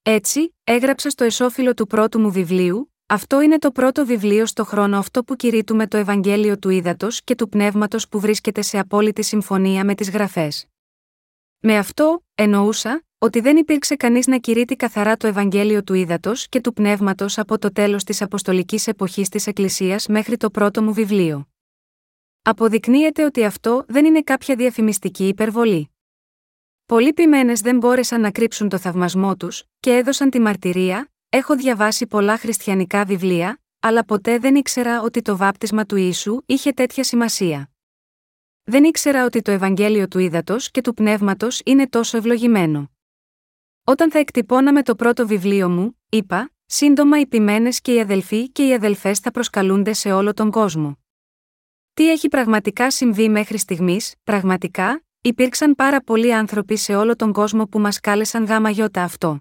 Έτσι, 0.02 0.56
έγραψα 0.64 1.10
στο 1.10 1.24
εσώφυλλο 1.24 1.74
του 1.74 1.88
πρώτου 1.88 2.20
μου 2.20 2.32
βιβλίου, 2.32 2.94
αυτό 3.06 3.42
είναι 3.42 3.60
το 3.60 3.72
πρώτο 3.72 4.06
βιβλίο 4.06 4.46
στο 4.46 4.66
χρόνο 4.66 4.98
αυτό 4.98 5.24
που 5.24 5.36
κηρύττουμε 5.36 5.88
το 5.88 5.98
Ευαγγέλιο 5.98 6.58
του 6.58 6.70
Ήδατος 6.70 7.24
και 7.24 7.36
του 7.36 7.50
Πνεύματος 7.50 8.08
που 8.08 8.20
βρίσκεται 8.20 8.62
σε 8.62 8.80
απόλυτη 8.80 9.24
συμφωνία 9.24 9.86
με 9.86 9.96
τις 9.96 10.10
γραφές. 10.10 10.68
Με 11.60 11.78
αυτό, 11.78 12.24
εννοούσα, 12.36 13.04
ότι 13.18 13.40
δεν 13.40 13.58
υπήρξε 13.58 13.96
κανείς 13.96 14.28
να 14.28 14.38
κηρύττει 14.38 14.76
καθαρά 14.76 15.18
το 15.18 15.28
Ευαγγέλιο 15.28 15.84
του 15.84 15.94
Ήδατος 15.94 16.48
και 16.50 16.62
του 16.62 16.74
Πνεύματος 16.74 17.38
από 17.38 17.60
το 17.60 17.72
τέλος 17.72 18.04
της 18.04 18.22
Αποστολικής 18.22 18.88
εποχής 18.88 19.30
της 19.30 19.48
Εκκλησίας 19.48 20.08
μέχρι 20.08 20.38
το 20.38 20.50
πρώτο 20.50 20.84
μου 20.84 20.94
βιβλίο. 20.94 21.53
Αποδεικνύεται 22.46 23.26
ότι 23.26 23.44
αυτό 23.44 23.84
δεν 23.88 24.06
είναι 24.06 24.22
κάποια 24.22 24.56
διαφημιστική 24.56 25.28
υπερβολή. 25.28 25.90
Πολλοί 26.86 27.14
ποιμένες 27.14 27.62
δεν 27.62 27.78
μπόρεσαν 27.78 28.22
να 28.22 28.32
κρύψουν 28.32 28.70
το 28.70 28.78
θαυμασμό 28.78 29.36
τους, 29.36 29.64
και 29.80 29.96
έδωσαν 29.96 30.30
τη 30.30 30.40
μαρτυρία, 30.40 31.14
Έχω 31.36 31.56
διαβάσει 31.56 32.08
πολλά 32.08 32.38
χριστιανικά 32.38 33.06
βιβλία, 33.06 33.62
αλλά 33.80 34.06
ποτέ 34.06 34.38
δεν 34.38 34.56
ήξερα 34.56 35.02
ότι 35.02 35.22
το 35.22 35.38
βάπτισμα 35.38 35.86
του 35.86 35.96
Ιησού 35.96 36.42
είχε 36.46 36.72
τέτοια 36.72 37.04
σημασία. 37.04 37.70
Δεν 38.64 38.84
ήξερα 38.84 39.26
ότι 39.26 39.42
το 39.42 39.52
Ευαγγέλιο 39.52 40.08
του 40.08 40.20
Ήδατος 40.20 40.72
και 40.72 40.82
του 40.82 40.94
Πνεύματος 40.94 41.62
είναι 41.66 41.88
τόσο 41.88 42.18
ευλογημένο. 42.18 42.92
Όταν 43.84 44.12
θα 44.12 44.20
εκτυπώναμε 44.20 44.84
το 44.84 44.96
πρώτο 44.96 45.28
βιβλίο 45.28 45.70
μου, 45.70 46.00
είπα, 46.10 46.52
σύντομα 46.66 47.20
οι 47.20 47.28
ποιμένες 47.28 47.82
και 47.82 47.94
οι 47.94 48.00
αδελφοί 48.00 48.50
και 48.50 48.68
οι 48.68 48.74
αδελφές 48.74 49.20
θα 49.20 49.32
προσκαλούνται 49.32 49.94
σε 49.94 50.12
όλο 50.12 50.34
τον 50.34 50.52
κόσμο. 50.52 51.03
Τι 51.94 52.12
έχει 52.12 52.28
πραγματικά 52.30 52.92
συμβεί 52.92 53.30
μέχρι 53.30 53.58
στιγμής, 53.58 54.16
πραγματικά, 54.24 55.04
υπήρξαν 55.22 55.76
πάρα 55.76 56.02
πολλοί 56.02 56.34
άνθρωποι 56.34 56.78
σε 56.78 56.96
όλο 56.96 57.16
τον 57.16 57.34
κόσμο 57.34 57.66
που 57.66 57.80
μας 57.80 58.00
κάλεσαν 58.00 58.46
γάμα 58.46 58.70
γιώτα 58.70 59.04
αυτό. 59.04 59.40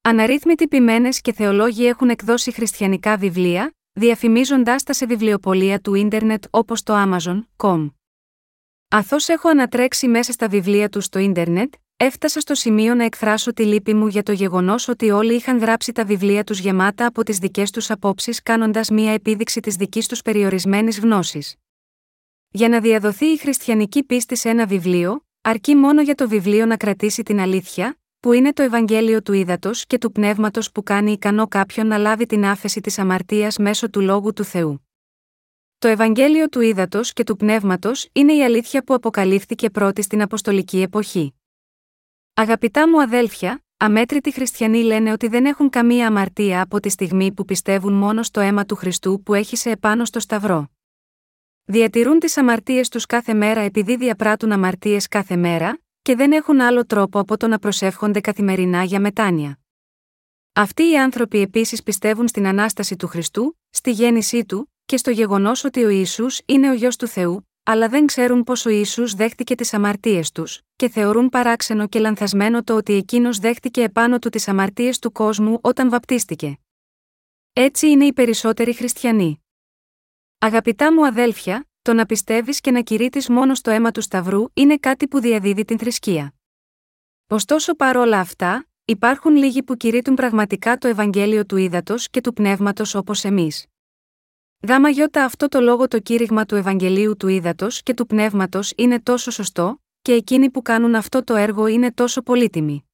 Αναρρύθμιτοι 0.00 0.68
ποιμένε 0.68 1.08
και 1.20 1.32
θεολόγοι 1.32 1.86
έχουν 1.86 2.10
εκδώσει 2.10 2.52
χριστιανικά 2.52 3.16
βιβλία, 3.16 3.74
διαφημίζοντάς 3.92 4.82
τα 4.82 4.92
σε 4.92 5.06
βιβλιοπολία 5.06 5.80
του 5.80 5.94
ίντερνετ 5.94 6.44
όπως 6.50 6.82
το 6.82 6.94
Amazon.com. 6.96 7.90
Αθώς 8.88 9.28
έχω 9.28 9.48
ανατρέξει 9.48 10.08
μέσα 10.08 10.32
στα 10.32 10.48
βιβλία 10.48 10.88
του 10.88 11.00
στο 11.00 11.18
ίντερνετ, 11.18 11.74
έφτασα 12.02 12.40
στο 12.40 12.54
σημείο 12.54 12.94
να 12.94 13.04
εκφράσω 13.04 13.52
τη 13.52 13.64
λύπη 13.64 13.94
μου 13.94 14.06
για 14.06 14.22
το 14.22 14.32
γεγονός 14.32 14.88
ότι 14.88 15.10
όλοι 15.10 15.34
είχαν 15.34 15.58
γράψει 15.58 15.92
τα 15.92 16.04
βιβλία 16.04 16.44
τους 16.44 16.58
γεμάτα 16.58 17.06
από 17.06 17.22
τις 17.22 17.38
δικές 17.38 17.70
τους 17.70 17.90
απόψεις, 17.90 18.42
κάνοντας 18.42 18.90
μία 18.90 19.12
επίδειξη 19.12 19.60
της 19.60 19.76
δικής 19.76 20.06
τους 20.06 20.22
περιορισμένης 20.22 21.00
γνώσης. 21.00 21.54
Για 22.50 22.68
να 22.68 22.80
διαδοθεί 22.80 23.26
η 23.26 23.36
χριστιανική 23.36 24.04
πίστη 24.04 24.36
σε 24.36 24.48
ένα 24.48 24.66
βιβλίο, 24.66 25.24
αρκεί 25.40 25.74
μόνο 25.74 26.02
για 26.02 26.14
το 26.14 26.28
βιβλίο 26.28 26.66
να 26.66 26.76
κρατήσει 26.76 27.22
την 27.22 27.40
αλήθεια, 27.40 27.98
που 28.20 28.32
είναι 28.32 28.52
το 28.52 28.62
Ευαγγέλιο 28.62 29.22
του 29.22 29.32
Ήδατος 29.32 29.86
και 29.86 29.98
του 29.98 30.12
Πνεύματος 30.12 30.72
που 30.72 30.82
κάνει 30.82 31.12
ικανό 31.12 31.48
κάποιον 31.48 31.86
να 31.86 31.98
λάβει 31.98 32.26
την 32.26 32.44
άφεση 32.44 32.80
της 32.80 32.98
αμαρτίας 32.98 33.56
μέσω 33.58 33.90
του 33.90 34.00
λόγου 34.00 34.32
του 34.32 34.44
Θεού. 34.44 34.86
Το 35.78 35.88
Ευαγγέλιο 35.88 36.48
του 36.48 36.60
Ήδατος 36.60 37.12
και 37.12 37.24
του 37.24 37.36
Πνεύματος 37.36 38.08
είναι 38.12 38.32
η 38.32 38.44
αλήθεια 38.44 38.84
που 38.84 38.94
αποκαλύφθηκε 38.94 39.70
πρώτη 39.70 40.02
στην 40.02 40.22
Αποστολική 40.22 40.80
εποχή. 40.80 41.34
Αγαπητά 42.40 42.88
μου 42.88 43.02
αδέλφια, 43.02 43.64
αμέτρητοι 43.76 44.32
χριστιανοί 44.32 44.82
λένε 44.82 45.12
ότι 45.12 45.28
δεν 45.28 45.46
έχουν 45.46 45.70
καμία 45.70 46.06
αμαρτία 46.06 46.62
από 46.62 46.80
τη 46.80 46.88
στιγμή 46.88 47.32
που 47.32 47.44
πιστεύουν 47.44 47.92
μόνο 47.92 48.22
στο 48.22 48.40
αίμα 48.40 48.64
του 48.64 48.74
Χριστού 48.74 49.22
που 49.22 49.34
έχει 49.34 49.56
σε 49.56 49.70
επάνω 49.70 50.04
στο 50.04 50.20
Σταυρό. 50.20 50.70
Διατηρούν 51.64 52.18
τις 52.18 52.36
αμαρτίες 52.36 52.88
τους 52.88 53.06
κάθε 53.06 53.34
μέρα 53.34 53.60
επειδή 53.60 53.96
διαπράττουν 53.96 54.52
αμαρτίες 54.52 55.08
κάθε 55.08 55.36
μέρα, 55.36 55.78
και 56.02 56.14
δεν 56.14 56.32
έχουν 56.32 56.60
άλλο 56.60 56.86
τρόπο 56.86 57.18
από 57.18 57.36
το 57.36 57.48
να 57.48 57.58
προσεύχονται 57.58 58.20
καθημερινά 58.20 58.82
για 58.82 59.00
μετάνοια. 59.00 59.58
Αυτοί 60.52 60.90
οι 60.90 60.98
άνθρωποι 60.98 61.40
επίσης 61.40 61.82
πιστεύουν 61.82 62.28
στην 62.28 62.46
ανάσταση 62.46 62.96
του 62.96 63.06
Χριστού, 63.06 63.58
στη 63.70 63.90
γέννησή 63.90 64.44
του 64.44 64.72
και 64.84 64.96
στο 64.96 65.10
γεγονός 65.10 65.64
ότι 65.64 65.84
ο 65.84 65.88
Ιησούς 65.88 66.40
είναι 66.46 66.70
ο 66.70 66.72
γιο 66.72 66.88
του 66.98 67.06
Θεού, 67.06 67.49
αλλά 67.62 67.88
δεν 67.88 68.06
ξέρουν 68.06 68.44
πω 68.44 68.52
ο 68.66 68.68
Ιησούς 68.68 69.14
δέχτηκε 69.14 69.54
τις 69.54 69.74
αμαρτίες 69.74 70.32
τους, 70.32 70.60
και 70.76 70.88
θεωρούν 70.88 71.28
παράξενο 71.28 71.88
και 71.88 71.98
λανθασμένο 71.98 72.64
το 72.64 72.76
ότι 72.76 72.92
εκείνος 72.92 73.38
δέχτηκε 73.38 73.82
επάνω 73.82 74.18
του 74.18 74.28
τις 74.28 74.48
αμαρτίες 74.48 74.98
του 74.98 75.12
κόσμου 75.12 75.58
όταν 75.62 75.90
βαπτίστηκε. 75.90 76.58
Έτσι 77.52 77.86
είναι 77.86 78.04
οι 78.04 78.12
περισσότεροι 78.12 78.72
χριστιανοί. 78.72 79.44
Αγαπητά 80.38 80.92
μου 80.92 81.06
αδέλφια, 81.06 81.68
το 81.82 81.92
να 81.92 82.06
πιστεύεις 82.06 82.60
και 82.60 82.70
να 82.70 82.80
κηρύττεις 82.80 83.28
μόνο 83.28 83.54
στο 83.54 83.70
αίμα 83.70 83.90
του 83.90 84.00
Σταυρού 84.00 84.44
είναι 84.52 84.76
κάτι 84.76 85.08
που 85.08 85.20
διαδίδει 85.20 85.64
την 85.64 85.78
θρησκεία. 85.78 86.34
Ωστόσο 87.26 87.74
παρόλα 87.74 88.18
αυτά, 88.20 88.66
υπάρχουν 88.84 89.34
λίγοι 89.34 89.62
που 89.62 89.76
κηρύττουν 89.76 90.14
πραγματικά 90.14 90.78
το 90.78 90.88
Ευαγγέλιο 90.88 91.46
του 91.46 91.56
Ήδατος 91.56 92.10
και 92.10 92.20
του 92.20 92.32
Πνεύματος 92.32 92.94
όπως 92.94 93.24
εμείς. 93.24 93.69
Γάμα 94.68 94.88
γιώτα 94.88 95.24
αυτό 95.24 95.48
το 95.48 95.60
λόγο 95.60 95.88
το 95.88 95.98
κήρυγμα 95.98 96.44
του 96.44 96.54
Ευαγγελίου 96.54 97.16
του 97.16 97.28
Ήδατος 97.28 97.82
και 97.82 97.94
του 97.94 98.06
Πνεύματος 98.06 98.72
είναι 98.76 99.00
τόσο 99.00 99.30
σωστό, 99.30 99.82
και 100.02 100.12
εκείνοι 100.12 100.50
που 100.50 100.62
κάνουν 100.62 100.94
αυτό 100.94 101.24
το 101.24 101.34
έργο 101.34 101.66
είναι 101.66 101.92
τόσο 101.92 102.22
πολύτιμοι. 102.22 102.84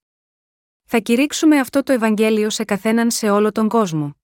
Θα 0.85 0.98
κηρύξουμε 0.98 1.59
αυτό 1.59 1.83
το 1.83 1.92
Ευαγγέλιο 1.92 2.50
σε 2.50 2.64
καθέναν 2.64 3.11
σε 3.11 3.31
όλο 3.31 3.52
τον 3.52 3.68
κόσμο. 3.68 4.16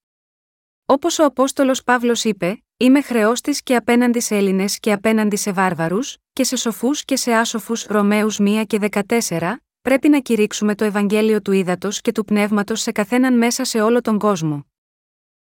Όπως 0.86 1.18
ο 1.18 1.24
Απόστολος 1.24 1.82
Παύλος 1.82 2.24
είπε, 2.24 2.62
Είμαι 2.76 3.02
χρεώστη 3.02 3.62
και 3.62 3.76
απέναντι 3.76 4.20
σε 4.20 4.36
Έλληνες 4.36 4.78
και 4.78 4.92
απέναντι 4.92 5.36
σε 5.36 5.52
βάρβαρους, 5.52 6.16
και 6.32 6.44
σε 6.44 6.56
σοφούς 6.56 7.04
και 7.04 7.16
σε 7.16 7.32
άσοφους 7.32 7.84
Ρωμαίους 7.84 8.38
1 8.40 8.64
και 8.66 8.78
14, 8.78 9.62
πρέπει 9.82 10.08
να 10.08 10.20
κηρύξουμε 10.20 10.74
το 10.74 10.84
Ευαγγέλιο 10.84 11.42
του 11.42 11.52
Ήδατος 11.52 12.00
και 12.00 12.12
του 12.12 12.24
Πνεύματος 12.24 12.80
σε 12.80 12.92
καθέναν 12.92 13.38
μέσα 13.38 13.64
σε 13.64 13.80
όλο 13.80 14.00
τον 14.00 14.18
κόσμο. 14.18 14.71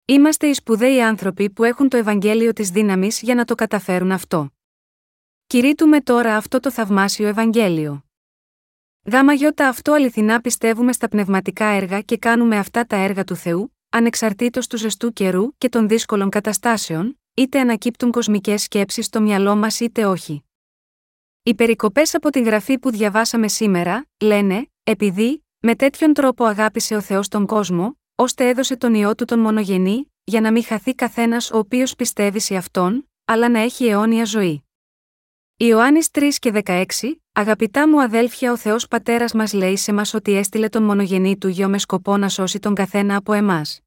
Είμαστε 0.09 0.47
οι 0.47 0.53
σπουδαίοι 0.53 1.01
άνθρωποι 1.01 1.49
που 1.49 1.63
έχουν 1.63 1.89
το 1.89 1.97
Ευαγγέλιο 1.97 2.53
της 2.53 2.69
δύναμης 2.69 3.21
για 3.21 3.35
να 3.35 3.45
το 3.45 3.55
καταφέρουν 3.55 4.11
αυτό. 4.11 4.49
Κηρύττουμε 5.47 6.01
τώρα 6.01 6.35
αυτό 6.35 6.59
το 6.59 6.71
θαυμάσιο 6.71 7.27
Ευαγγέλιο. 7.27 8.05
Γάμα 9.11 9.33
γιώτα 9.33 9.67
αυτό 9.67 9.91
αληθινά 9.91 10.41
πιστεύουμε 10.41 10.93
στα 10.93 11.07
πνευματικά 11.07 11.65
έργα 11.65 12.01
και 12.01 12.17
κάνουμε 12.17 12.57
αυτά 12.57 12.85
τα 12.85 12.95
έργα 12.95 13.23
του 13.23 13.35
Θεού, 13.35 13.75
ανεξαρτήτως 13.89 14.67
του 14.67 14.77
ζεστού 14.77 15.13
καιρού 15.13 15.57
και 15.57 15.69
των 15.69 15.87
δύσκολων 15.87 16.29
καταστάσεων, 16.29 17.19
είτε 17.33 17.59
ανακύπτουν 17.59 18.11
κοσμικές 18.11 18.61
σκέψεις 18.61 19.05
στο 19.05 19.21
μυαλό 19.21 19.55
μας 19.55 19.79
είτε 19.79 20.05
όχι. 20.05 20.43
Οι 21.43 21.55
περικοπές 21.55 22.15
από 22.15 22.29
την 22.29 22.43
γραφή 22.43 22.79
που 22.79 22.91
διαβάσαμε 22.91 23.47
σήμερα, 23.47 24.07
λένε, 24.23 24.71
επειδή, 24.83 25.45
με 25.59 25.75
τέτοιον 25.75 26.13
τρόπο 26.13 26.45
αγάπησε 26.45 26.95
ο 26.95 27.01
Θεός 27.01 27.27
τον 27.27 27.45
κόσμο, 27.45 27.97
ώστε 28.19 28.47
έδωσε 28.47 28.77
τον 28.77 28.93
ιό 28.93 29.15
του 29.15 29.25
τον 29.25 29.39
μονογενή, 29.39 30.11
για 30.23 30.41
να 30.41 30.51
μην 30.51 30.63
χαθεί 30.63 30.95
καθένας 30.95 31.51
ο 31.51 31.57
οποίος 31.57 31.95
πιστεύει 31.95 32.39
σε 32.39 32.55
αυτόν, 32.55 33.09
αλλά 33.25 33.49
να 33.49 33.59
έχει 33.59 33.85
αιώνια 33.85 34.25
ζωή. 34.25 34.63
Ιωάννης 35.57 36.09
3 36.11 36.29
και 36.39 36.61
16, 36.65 36.83
Αγαπητά 37.31 37.89
μου 37.89 38.01
αδέλφια, 38.01 38.51
ο 38.51 38.57
Θεός 38.57 38.87
Πατέρας 38.87 39.33
μας 39.33 39.53
λέει 39.53 39.75
σε 39.75 39.93
μας 39.93 40.13
ότι 40.13 40.35
έστειλε 40.35 40.69
τον 40.69 40.83
μονογενή 40.83 41.37
του 41.37 41.47
γιο 41.47 41.69
με 41.69 41.77
σκοπό 41.77 42.17
να 42.17 42.29
σώσει 42.29 42.59
τον 42.59 42.73
καθένα 42.73 43.15
από 43.15 43.33
εμάς. 43.33 43.79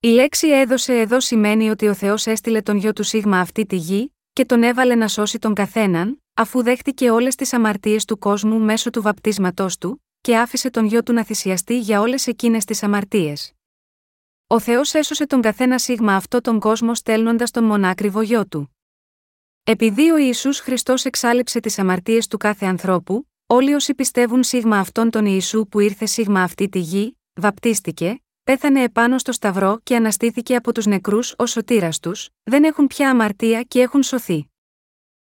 Η 0.00 0.08
λέξη 0.08 0.48
έδωσε 0.48 0.98
εδώ 0.98 1.20
σημαίνει 1.20 1.70
ότι 1.70 1.88
ο 1.88 1.94
Θεός 1.94 2.26
έστειλε 2.26 2.62
τον 2.62 2.76
γιο 2.76 2.92
του 2.92 3.02
Σίγμα 3.02 3.40
αυτή 3.40 3.66
τη 3.66 3.76
γη, 3.76 4.14
και 4.32 4.44
τον 4.44 4.62
έβαλε 4.62 4.94
να 4.94 5.08
σώσει 5.08 5.38
τον 5.38 5.54
καθέναν, 5.54 6.22
αφού 6.34 6.62
δέχτηκε 6.62 7.10
όλες 7.10 7.34
τις 7.34 7.52
αμαρτίες 7.52 8.04
του 8.04 8.18
κόσμου 8.18 8.58
μέσω 8.58 8.90
του 8.90 9.02
βαπτίσματός 9.02 9.78
του, 9.78 10.01
και 10.22 10.38
άφησε 10.38 10.70
τον 10.70 10.86
γιο 10.86 11.02
του 11.02 11.12
να 11.12 11.24
θυσιαστεί 11.24 11.78
για 11.78 12.00
όλες 12.00 12.26
εκείνες 12.26 12.64
τις 12.64 12.82
αμαρτίες. 12.82 13.52
Ο 14.46 14.60
Θεός 14.60 14.94
έσωσε 14.94 15.26
τον 15.26 15.40
καθένα 15.40 15.78
Σίγμα 15.78 16.14
αυτό 16.16 16.40
τον 16.40 16.60
κόσμο 16.60 16.94
στέλνοντας 16.94 17.50
τον 17.50 17.64
μονάκριβο 17.64 18.22
γιο 18.22 18.46
του. 18.46 18.76
Επειδή 19.64 20.10
ο 20.10 20.16
Ιησούς 20.16 20.58
Χριστός 20.58 21.04
εξάλληψε 21.04 21.60
τις 21.60 21.78
αμαρτίες 21.78 22.26
του 22.26 22.36
κάθε 22.36 22.66
ανθρώπου, 22.66 23.28
όλοι 23.46 23.74
όσοι 23.74 23.94
πιστεύουν 23.94 24.42
σίγμα 24.42 24.78
αυτόν 24.78 25.10
τον 25.10 25.26
Ιησού 25.26 25.66
που 25.68 25.80
ήρθε 25.80 26.06
σίγμα 26.06 26.42
αυτή 26.42 26.68
τη 26.68 26.78
γη, 26.78 27.18
βαπτίστηκε, 27.34 28.22
πέθανε 28.42 28.82
επάνω 28.82 29.18
στο 29.18 29.32
Σταυρό 29.32 29.80
και 29.82 29.96
αναστήθηκε 29.96 30.56
από 30.56 30.72
τους 30.72 30.86
νεκρούς 30.86 31.34
ως 31.38 31.50
σωτήρας 31.50 31.98
τους, 31.98 32.28
δεν 32.42 32.64
έχουν 32.64 32.86
πια 32.86 33.10
αμαρτία 33.10 33.62
και 33.62 33.80
έχουν 33.80 34.02
σωθεί. 34.02 34.50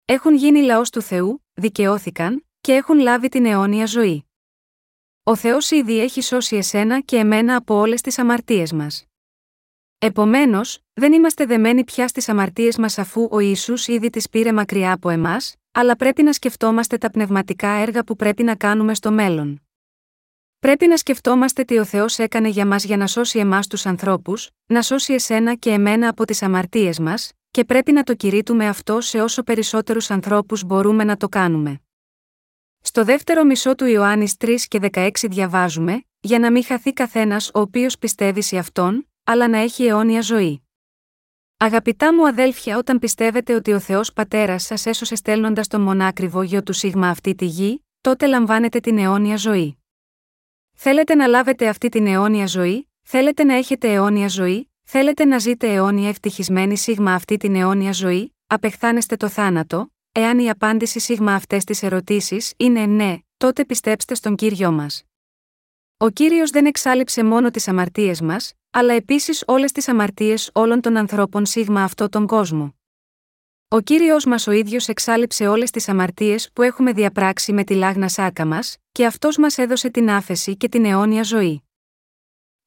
Έχουν 0.05 0.35
γίνει 0.35 0.61
λαός 0.61 0.89
του 0.89 1.01
Θεού, 1.01 1.45
δικαιώθηκαν, 1.53 2.45
και 2.61 2.73
έχουν 2.73 2.99
λάβει 2.99 3.29
την 3.29 3.45
αιώνια 3.45 3.85
ζωή. 3.85 4.26
Ο 5.29 5.35
Θεός 5.35 5.71
ήδη 5.71 5.99
έχει 5.99 6.21
σώσει 6.21 6.55
εσένα 6.55 6.99
και 6.99 7.15
εμένα 7.15 7.55
από 7.55 7.75
όλες 7.75 8.01
τις 8.01 8.19
αμαρτίες 8.19 8.73
μας. 8.73 9.05
Επομένως, 9.97 10.79
δεν 10.93 11.13
είμαστε 11.13 11.45
δεμένοι 11.45 11.83
πια 11.83 12.07
στις 12.07 12.29
αμαρτίες 12.29 12.77
μας 12.77 12.97
αφού 12.97 13.27
ο 13.31 13.39
Ιησούς 13.39 13.87
ήδη 13.87 14.09
τις 14.09 14.29
πήρε 14.29 14.51
μακριά 14.51 14.91
από 14.91 15.09
εμάς, 15.09 15.55
αλλά 15.71 15.95
πρέπει 15.95 16.23
να 16.23 16.33
σκεφτόμαστε 16.33 16.97
τα 16.97 17.11
πνευματικά 17.11 17.69
έργα 17.69 18.03
που 18.03 18.15
πρέπει 18.15 18.43
να 18.43 18.55
κάνουμε 18.55 18.95
στο 18.95 19.11
μέλλον. 19.11 19.61
Πρέπει 20.59 20.87
να 20.87 20.97
σκεφτόμαστε 20.97 21.63
τι 21.63 21.77
ο 21.77 21.85
Θεός 21.85 22.17
έκανε 22.19 22.47
για 22.47 22.65
μας 22.65 22.83
για 22.83 22.97
να 22.97 23.07
σώσει 23.07 23.39
εμάς 23.39 23.67
τους 23.67 23.85
ανθρώπους, 23.85 24.49
να 24.65 24.81
σώσει 24.81 25.13
εσένα 25.13 25.55
και 25.55 25.69
εμένα 25.69 26.09
από 26.09 26.25
τις 26.25 26.41
αμαρτίες 26.41 26.99
μας, 26.99 27.31
και 27.51 27.65
πρέπει 27.65 27.91
να 27.91 28.03
το 28.03 28.13
κηρύττουμε 28.13 28.67
αυτό 28.67 29.01
σε 29.01 29.21
όσο 29.21 29.43
περισσότερους 29.43 30.11
ανθρώπους 30.11 30.63
μπορούμε 30.63 31.03
να 31.03 31.17
το 31.17 31.29
κάνουμε. 31.29 31.81
Στο 32.87 33.03
δεύτερο 33.03 33.43
μισό 33.43 33.75
του 33.75 33.85
Ιωάννης 33.85 34.35
3 34.39 34.55
και 34.67 34.79
16 34.91 35.09
διαβάζουμε, 35.29 36.03
για 36.19 36.39
να 36.39 36.51
μην 36.51 36.63
χαθεί 36.63 36.93
καθένας 36.93 37.51
ο 37.53 37.59
οποίος 37.59 37.97
πιστεύει 37.97 38.41
σε 38.41 38.57
αυτόν, 38.57 39.09
αλλά 39.23 39.47
να 39.47 39.57
έχει 39.57 39.85
αιώνια 39.85 40.21
ζωή. 40.21 40.67
Αγαπητά 41.57 42.13
μου 42.13 42.27
αδέλφια, 42.27 42.77
όταν 42.77 42.99
πιστεύετε 42.99 43.53
ότι 43.53 43.73
ο 43.73 43.79
Θεός 43.79 44.13
Πατέρας 44.13 44.63
σας 44.63 44.85
έσωσε 44.85 45.15
στέλνοντας 45.15 45.67
τον 45.67 45.81
μονάκριβο 45.81 46.41
γιο 46.41 46.63
του 46.63 46.73
Σίγμα 46.73 47.09
αυτή 47.09 47.35
τη 47.35 47.45
γη, 47.45 47.85
τότε 48.01 48.25
λαμβάνετε 48.27 48.79
την 48.79 48.97
αιώνια 48.97 49.35
ζωή. 49.35 49.77
Θέλετε 50.73 51.15
να 51.15 51.27
λάβετε 51.27 51.67
αυτή 51.67 51.89
την 51.89 52.07
αιώνια 52.07 52.45
ζωή, 52.45 52.89
θέλετε 53.01 53.43
να 53.43 53.53
έχετε 53.53 53.93
αιώνια 53.93 54.27
ζωή, 54.27 54.71
θέλετε 54.83 55.25
να 55.25 55.37
ζείτε 55.37 55.73
αιώνια 55.73 56.09
ευτυχισμένη 56.09 56.77
Σίγμα 56.77 57.13
αυτή 57.13 57.37
την 57.37 57.55
αιώνια 57.55 57.91
ζωή, 57.91 58.35
απεχθάνεστε 58.47 59.15
το 59.15 59.29
θάνατο, 59.29 59.91
εάν 60.19 60.39
η 60.39 60.49
απάντηση 60.49 60.99
Σίγμα 60.99 61.33
αυτές 61.33 61.63
τις 61.63 61.83
ερωτήσεις 61.83 62.53
είναι 62.57 62.85
ναι, 62.85 63.17
τότε 63.37 63.65
πιστέψτε 63.65 64.15
στον 64.15 64.35
κύριο 64.35 64.71
μας. 64.71 65.03
Ο 65.97 66.09
κύριος 66.09 66.49
δεν 66.49 66.65
εξάλληψε 66.65 67.23
μόνο 67.23 67.49
τις 67.51 67.67
αμαρτίες 67.67 68.21
μας, 68.21 68.53
αλλά 68.71 68.93
επίσης 68.93 69.43
όλες 69.47 69.71
τις 69.71 69.87
αμαρτίες 69.87 70.49
όλων 70.53 70.81
των 70.81 70.97
ανθρώπων 70.97 71.45
σίγμα 71.45 71.83
αυτό 71.83 72.09
τον 72.09 72.27
κόσμο. 72.27 72.75
Ο 73.67 73.79
κύριος 73.79 74.25
μας 74.25 74.47
ο 74.47 74.51
ίδιος 74.51 74.87
εξάλληψε 74.87 75.47
όλες 75.47 75.71
τις 75.71 75.89
αμαρτίες 75.89 76.49
που 76.53 76.61
έχουμε 76.61 76.91
διαπράξει 76.91 77.53
με 77.53 77.63
τη 77.63 77.73
λάγνα 77.73 78.07
σάκα 78.07 78.45
μας, 78.45 78.77
και 78.91 79.05
αυτός 79.05 79.37
μας 79.37 79.57
έδωσε 79.57 79.89
την 79.89 80.09
άφεση 80.09 80.57
και 80.57 80.69
την 80.69 80.85
αιώνια 80.85 81.23
ζωή. 81.23 81.66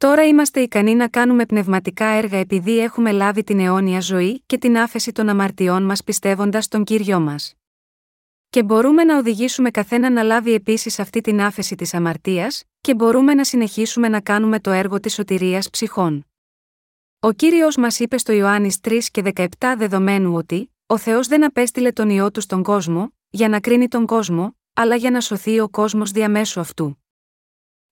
Τώρα 0.00 0.26
είμαστε 0.26 0.60
ικανοί 0.60 0.94
να 0.94 1.08
κάνουμε 1.08 1.46
πνευματικά 1.46 2.06
έργα 2.06 2.38
επειδή 2.38 2.78
έχουμε 2.78 3.12
λάβει 3.12 3.44
την 3.44 3.60
αιώνια 3.60 4.00
ζωή 4.00 4.42
και 4.46 4.58
την 4.58 4.78
άφεση 4.78 5.12
των 5.12 5.28
αμαρτιών 5.28 5.82
μας 5.82 6.04
πιστεύοντας 6.04 6.68
τον 6.68 6.84
κύριο 6.84 7.20
μας. 7.20 7.54
Και 8.50 8.62
μπορούμε 8.62 9.04
να 9.04 9.18
οδηγήσουμε 9.18 9.70
καθένα 9.70 10.10
να 10.10 10.22
λάβει 10.22 10.52
επίσης 10.52 10.98
αυτή 10.98 11.20
την 11.20 11.40
άφεση 11.40 11.74
της 11.74 11.94
αμαρτίας, 11.94 12.64
και 12.80 12.94
μπορούμε 12.94 13.34
να 13.34 13.44
συνεχίσουμε 13.44 14.08
να 14.08 14.20
κάνουμε 14.20 14.60
το 14.60 14.70
έργο 14.70 15.00
της 15.00 15.14
σωτηρίας 15.14 15.70
ψυχών. 15.70 16.26
Ο 17.20 17.32
κύριος 17.32 17.76
μας 17.76 17.98
είπε 17.98 18.18
στο 18.18 18.32
Ιωάννης 18.32 18.78
3 18.80 18.98
και 19.10 19.22
17 19.34 19.46
δεδομένου 19.76 20.34
ότι, 20.34 20.74
ο 20.86 20.98
Θεός 20.98 21.26
δεν 21.26 21.44
απέστειλε 21.44 21.92
τον 21.92 22.10
ιό 22.10 22.30
του 22.30 22.40
στον 22.40 22.62
κόσμο, 22.62 23.12
για 23.30 23.48
να 23.48 23.60
κρίνει 23.60 23.88
τον 23.88 24.06
κόσμο, 24.06 24.56
αλλά 24.72 24.94
για 24.94 25.10
να 25.10 25.20
σωθεί 25.20 25.60
ο 25.60 25.68
κόσμος 25.68 26.10
διαμέσου 26.10 26.60
αυτού. 26.60 26.94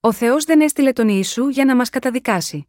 Ο 0.01 0.13
Θεός 0.13 0.45
δεν 0.45 0.61
έστειλε 0.61 0.93
τον 0.93 1.09
Ιησού 1.09 1.49
για 1.49 1.65
να 1.65 1.77
μας 1.77 1.91
καταδικάσει. 1.91 2.69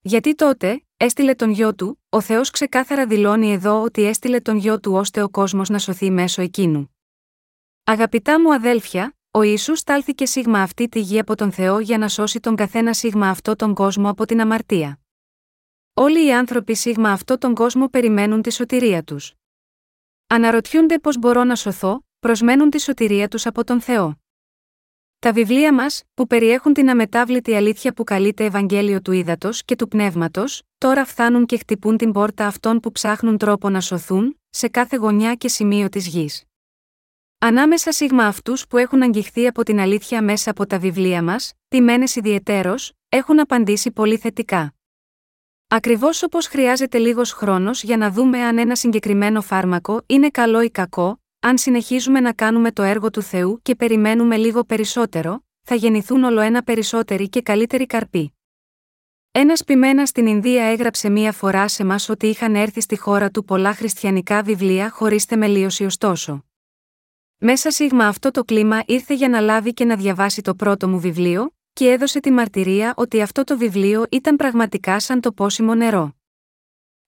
Γιατί 0.00 0.34
τότε, 0.34 0.84
έστειλε 0.96 1.34
τον 1.34 1.50
γιο 1.50 1.74
του, 1.74 2.02
ο 2.08 2.20
Θεός 2.20 2.50
ξεκάθαρα 2.50 3.06
δηλώνει 3.06 3.52
εδώ 3.52 3.82
ότι 3.82 4.04
έστειλε 4.04 4.40
τον 4.40 4.56
γιο 4.56 4.80
του 4.80 4.92
ώστε 4.92 5.22
ο 5.22 5.28
κόσμος 5.28 5.68
να 5.68 5.78
σωθεί 5.78 6.10
μέσω 6.10 6.42
εκείνου. 6.42 6.96
Αγαπητά 7.84 8.40
μου 8.40 8.54
αδέλφια, 8.54 9.16
ο 9.30 9.42
Ισού 9.42 9.76
στάλθηκε 9.76 10.26
σίγμα 10.26 10.62
αυτή 10.62 10.88
τη 10.88 11.00
γη 11.00 11.18
από 11.18 11.36
τον 11.36 11.52
Θεό 11.52 11.78
για 11.78 11.98
να 11.98 12.08
σώσει 12.08 12.40
τον 12.40 12.56
καθένα 12.56 12.92
σίγμα 12.92 13.28
αυτό 13.28 13.56
τον 13.56 13.74
κόσμο 13.74 14.08
από 14.08 14.26
την 14.26 14.40
αμαρτία. 14.40 15.00
Όλοι 15.94 16.26
οι 16.26 16.32
άνθρωποι 16.32 16.74
σίγμα 16.74 17.10
αυτό 17.10 17.38
τον 17.38 17.54
κόσμο 17.54 17.88
περιμένουν 17.88 18.42
τη 18.42 18.52
σωτηρία 18.52 19.04
τους. 19.04 19.34
Αναρωτιούνται 20.26 20.98
πώς 20.98 21.18
μπορώ 21.18 21.44
να 21.44 21.56
σωθώ, 21.56 22.04
προσμένουν 22.18 22.70
τη 22.70 22.80
σωτηρία 22.80 23.28
τους 23.28 23.46
από 23.46 23.64
τον 23.64 23.80
Θεό. 23.80 24.19
Τα 25.20 25.32
βιβλία 25.32 25.74
μας, 25.74 26.02
που 26.14 26.26
περιέχουν 26.26 26.72
την 26.72 26.90
αμετάβλητη 26.90 27.54
αλήθεια 27.54 27.92
που 27.92 28.04
καλείται 28.04 28.44
Ευαγγέλιο 28.44 29.02
του 29.02 29.12
Ήδατος 29.12 29.64
και 29.64 29.76
του 29.76 29.88
Πνεύματος, 29.88 30.62
τώρα 30.78 31.04
φθάνουν 31.04 31.46
και 31.46 31.56
χτυπούν 31.56 31.96
την 31.96 32.12
πόρτα 32.12 32.46
αυτών 32.46 32.80
που 32.80 32.92
ψάχνουν 32.92 33.38
τρόπο 33.38 33.68
να 33.68 33.80
σωθούν, 33.80 34.40
σε 34.50 34.68
κάθε 34.68 34.96
γωνιά 34.96 35.34
και 35.34 35.48
σημείο 35.48 35.88
της 35.88 36.06
γης. 36.06 36.44
Ανάμεσα 37.38 37.92
σίγμα 37.92 38.26
αυτούς 38.26 38.66
που 38.66 38.76
έχουν 38.76 39.02
αγγιχθεί 39.02 39.46
από 39.46 39.62
την 39.62 39.80
αλήθεια 39.80 40.22
μέσα 40.22 40.50
από 40.50 40.66
τα 40.66 40.78
βιβλία 40.78 41.22
μας, 41.22 41.52
τιμένε 41.68 42.04
ιδιαιτέρως, 42.14 42.92
έχουν 43.08 43.40
απαντήσει 43.40 43.90
πολύ 43.90 44.16
θετικά. 44.16 44.74
Ακριβώς 45.68 46.22
όπως 46.22 46.46
χρειάζεται 46.46 46.98
λίγος 46.98 47.32
χρόνος 47.32 47.82
για 47.82 47.96
να 47.96 48.10
δούμε 48.10 48.42
αν 48.42 48.58
ένα 48.58 48.74
συγκεκριμένο 48.74 49.42
φάρμακο 49.42 50.02
είναι 50.06 50.28
καλό 50.30 50.62
ή 50.62 50.70
κακό, 50.70 51.19
αν 51.40 51.58
συνεχίζουμε 51.58 52.20
να 52.20 52.32
κάνουμε 52.32 52.72
το 52.72 52.82
έργο 52.82 53.10
του 53.10 53.22
Θεού 53.22 53.60
και 53.62 53.74
περιμένουμε 53.74 54.36
λίγο 54.36 54.64
περισσότερο, 54.64 55.44
θα 55.62 55.74
γεννηθούν 55.74 56.24
όλο 56.24 56.40
ένα 56.40 56.62
περισσότεροι 56.62 57.28
και 57.28 57.42
καλύτεροι 57.42 57.86
καρποί. 57.86 58.34
Ένας 59.30 59.64
πειμένα 59.64 60.06
στην 60.06 60.26
Ινδία 60.26 60.64
έγραψε 60.64 61.08
μία 61.08 61.32
φορά 61.32 61.68
σε 61.68 61.84
μας 61.84 62.08
ότι 62.08 62.26
είχαν 62.26 62.54
έρθει 62.54 62.80
στη 62.80 62.98
χώρα 62.98 63.30
του 63.30 63.44
πολλά 63.44 63.74
χριστιανικά 63.74 64.42
βιβλία 64.42 64.90
χωρίς 64.90 65.24
θεμελίωση 65.24 65.84
ωστόσο. 65.84 66.44
Μέσα 67.38 67.70
σίγμα 67.70 68.06
αυτό 68.06 68.30
το 68.30 68.44
κλίμα 68.44 68.82
ήρθε 68.86 69.14
για 69.14 69.28
να 69.28 69.40
λάβει 69.40 69.74
και 69.74 69.84
να 69.84 69.96
διαβάσει 69.96 70.42
το 70.42 70.54
πρώτο 70.54 70.88
μου 70.88 71.00
βιβλίο, 71.00 71.54
και 71.72 71.90
έδωσε 71.90 72.20
τη 72.20 72.30
μαρτυρία 72.30 72.94
ότι 72.96 73.22
αυτό 73.22 73.44
το 73.44 73.58
βιβλίο 73.58 74.06
ήταν 74.10 74.36
πραγματικά 74.36 75.00
σαν 75.00 75.20
το 75.20 75.32
πόσιμο 75.32 75.74
νερό. 75.74 76.14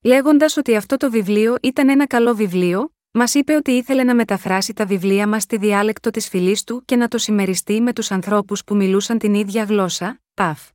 Λέγοντας 0.02 0.56
ότι 0.56 0.76
αυτό 0.76 0.96
το 0.96 1.10
βιβλίο 1.10 1.56
ήταν 1.62 1.88
ένα 1.88 2.06
καλό 2.06 2.34
βιβλίο, 2.34 2.92
μας 3.14 3.34
είπε 3.34 3.54
ότι 3.54 3.70
ήθελε 3.70 4.04
να 4.04 4.14
μεταφράσει 4.14 4.72
τα 4.72 4.86
βιβλία 4.86 5.28
μας 5.28 5.42
στη 5.42 5.56
διάλεκτο 5.56 6.10
της 6.10 6.28
φυλής 6.28 6.64
του 6.64 6.82
και 6.84 6.96
να 6.96 7.08
το 7.08 7.18
συμμεριστεί 7.18 7.80
με 7.80 7.92
τους 7.92 8.10
ανθρώπους 8.10 8.64
που 8.64 8.76
μιλούσαν 8.76 9.18
την 9.18 9.34
ίδια 9.34 9.64
γλώσσα, 9.64 10.20
παφ. 10.34 10.68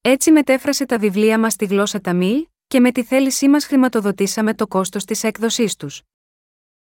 Έτσι 0.00 0.30
μετέφρασε 0.30 0.86
τα 0.86 0.98
βιβλία 0.98 1.38
μας 1.38 1.52
στη 1.52 1.64
γλώσσα 1.64 2.00
Ταμίλ, 2.00 2.46
και 2.66 2.80
με 2.80 2.92
τη 2.92 3.02
θέλησή 3.02 3.48
μας 3.48 3.64
χρηματοδοτήσαμε 3.64 4.54
το 4.54 4.66
κόστος 4.66 5.04
της 5.04 5.24
έκδοσής 5.24 5.76
τους. 5.76 6.02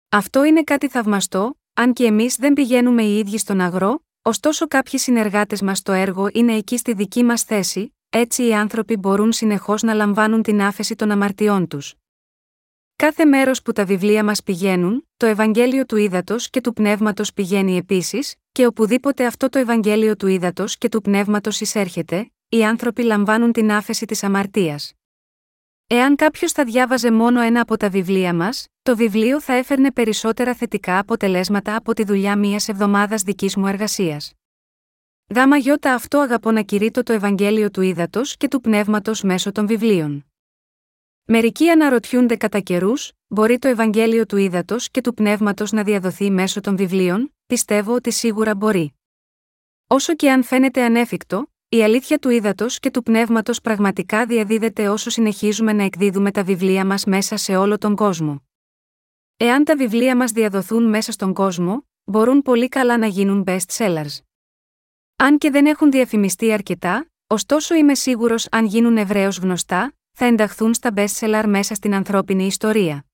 Αυτό 0.09 0.43
είναι 0.43 0.63
κάτι 0.63 0.87
θαυμαστό, 0.87 1.59
αν 1.73 1.93
και 1.93 2.05
εμείς 2.05 2.35
δεν 2.35 2.53
πηγαίνουμε 2.53 3.03
οι 3.03 3.17
ίδιοι 3.17 3.37
στον 3.37 3.61
αγρό, 3.61 4.03
ωστόσο 4.21 4.67
κάποιοι 4.67 4.99
συνεργάτες 4.99 5.61
μας 5.61 5.77
στο 5.77 5.91
έργο 5.91 6.27
είναι 6.31 6.55
εκεί 6.55 6.77
στη 6.77 6.93
δική 6.93 7.23
μας 7.23 7.43
θέση, 7.43 7.95
έτσι 8.09 8.47
οι 8.47 8.53
άνθρωποι 8.53 8.97
μπορούν 8.97 9.31
συνεχώς 9.31 9.81
να 9.81 9.93
λαμβάνουν 9.93 10.41
την 10.41 10.61
άφεση 10.61 10.95
των 10.95 11.11
αμαρτιών 11.11 11.67
τους. 11.67 11.95
Κάθε 13.01 13.25
μέρος 13.25 13.61
που 13.61 13.71
τα 13.71 13.85
βιβλία 13.85 14.23
μας 14.23 14.43
πηγαίνουν, 14.43 15.07
το 15.17 15.25
Ευαγγέλιο 15.25 15.85
του 15.85 15.95
Ήδατος 15.95 16.49
και 16.49 16.61
του 16.61 16.73
Πνεύματος 16.73 17.33
πηγαίνει 17.33 17.77
επίσης, 17.77 18.35
και 18.51 18.65
οπουδήποτε 18.65 19.25
αυτό 19.25 19.49
το 19.49 19.59
Ευαγγέλιο 19.59 20.15
του 20.15 20.27
Ήδατος 20.27 20.77
και 20.77 20.89
του 20.89 21.01
Πνεύματος 21.01 21.61
εισέρχεται, 21.61 22.31
οι 22.49 22.65
άνθρωποι 22.65 23.03
λαμβάνουν 23.03 23.51
την 23.51 23.71
άφεση 23.71 24.05
της 24.05 24.23
αμαρτίας. 24.23 24.93
Εάν 25.87 26.15
κάποιος 26.15 26.51
θα 26.51 26.63
διάβαζε 26.63 27.11
μόνο 27.11 27.41
ένα 27.41 27.61
από 27.61 27.77
τα 27.77 27.89
βιβλία 27.89 28.33
μας, 28.33 28.67
το 28.81 28.95
βιβλίο 28.95 29.41
θα 29.41 29.53
έφερνε 29.53 29.91
περισσότερα 29.91 30.53
θετικά 30.53 30.99
αποτελέσματα 30.99 31.75
από 31.75 31.93
τη 31.93 32.03
δουλειά 32.03 32.37
μία 32.37 32.61
εβδομάδας 32.67 33.21
δικής 33.21 33.55
μου 33.55 33.67
εργασίας. 33.67 34.33
Γάμα 35.35 35.57
γιώτα 35.57 35.93
αυτό 35.93 36.19
αγαπώ 36.19 36.51
να 36.51 36.61
κηρύττω 36.61 37.03
το 37.03 37.13
Ευαγγέλιο 37.13 37.71
του 37.71 37.81
Ήδατος 37.81 38.37
και 38.37 38.47
του 38.47 38.61
Πνεύματος 38.61 39.21
μέσω 39.21 39.51
των 39.51 39.67
βιβλίων. 39.67 40.25
Μερικοί 41.25 41.69
αναρωτιούνται 41.69 42.35
κατά 42.35 42.59
καιρούς, 42.59 43.11
μπορεί 43.27 43.59
το 43.59 43.67
Ευαγγέλιο 43.67 44.25
του 44.25 44.37
Ήδατος 44.37 44.89
και 44.89 45.01
του 45.01 45.13
Πνεύματος 45.13 45.71
να 45.71 45.83
διαδοθεί 45.83 46.31
μέσω 46.31 46.61
των 46.61 46.77
βιβλίων, 46.77 47.35
πιστεύω 47.45 47.93
ότι 47.93 48.11
σίγουρα 48.11 48.55
μπορεί. 48.55 48.93
Όσο 49.87 50.15
και 50.15 50.31
αν 50.31 50.43
φαίνεται 50.43 50.83
ανέφικτο, 50.83 51.51
η 51.69 51.83
αλήθεια 51.83 52.19
του 52.19 52.29
ύδατο 52.29 52.65
και 52.67 52.91
του 52.91 53.03
πνεύματος 53.03 53.61
πραγματικά 53.61 54.25
διαδίδεται 54.25 54.87
όσο 54.89 55.09
συνεχίζουμε 55.09 55.73
να 55.73 55.83
εκδίδουμε 55.83 56.31
τα 56.31 56.43
βιβλία 56.43 56.85
μας 56.85 57.05
μέσα 57.05 57.37
σε 57.37 57.55
όλο 57.55 57.77
τον 57.77 57.95
κόσμο. 57.95 58.43
Εάν 59.37 59.63
τα 59.63 59.75
βιβλία 59.75 60.15
μας 60.15 60.31
διαδοθούν 60.31 60.89
μέσα 60.89 61.11
στον 61.11 61.33
κόσμο, 61.33 61.87
μπορούν 62.03 62.41
πολύ 62.41 62.69
καλά 62.69 62.97
να 62.97 63.07
γίνουν 63.07 63.43
best 63.47 63.65
sellers. 63.77 64.19
Αν 65.15 65.37
και 65.37 65.49
δεν 65.49 65.65
έχουν 65.65 65.91
διαφημιστεί 65.91 66.53
αρκετά, 66.53 67.09
ωστόσο 67.27 67.75
είμαι 67.75 67.95
σίγουρος 67.95 68.47
αν 68.51 68.65
γίνουν 68.65 68.97
ευρέως 68.97 69.37
γνωστά, 69.37 69.93
θα 70.11 70.25
ενταχθούν 70.25 70.73
στα 70.73 70.93
best 70.95 71.19
seller 71.19 71.43
μέσα 71.47 71.75
στην 71.75 71.93
ανθρώπινη 71.93 72.45
ιστορία. 72.45 73.05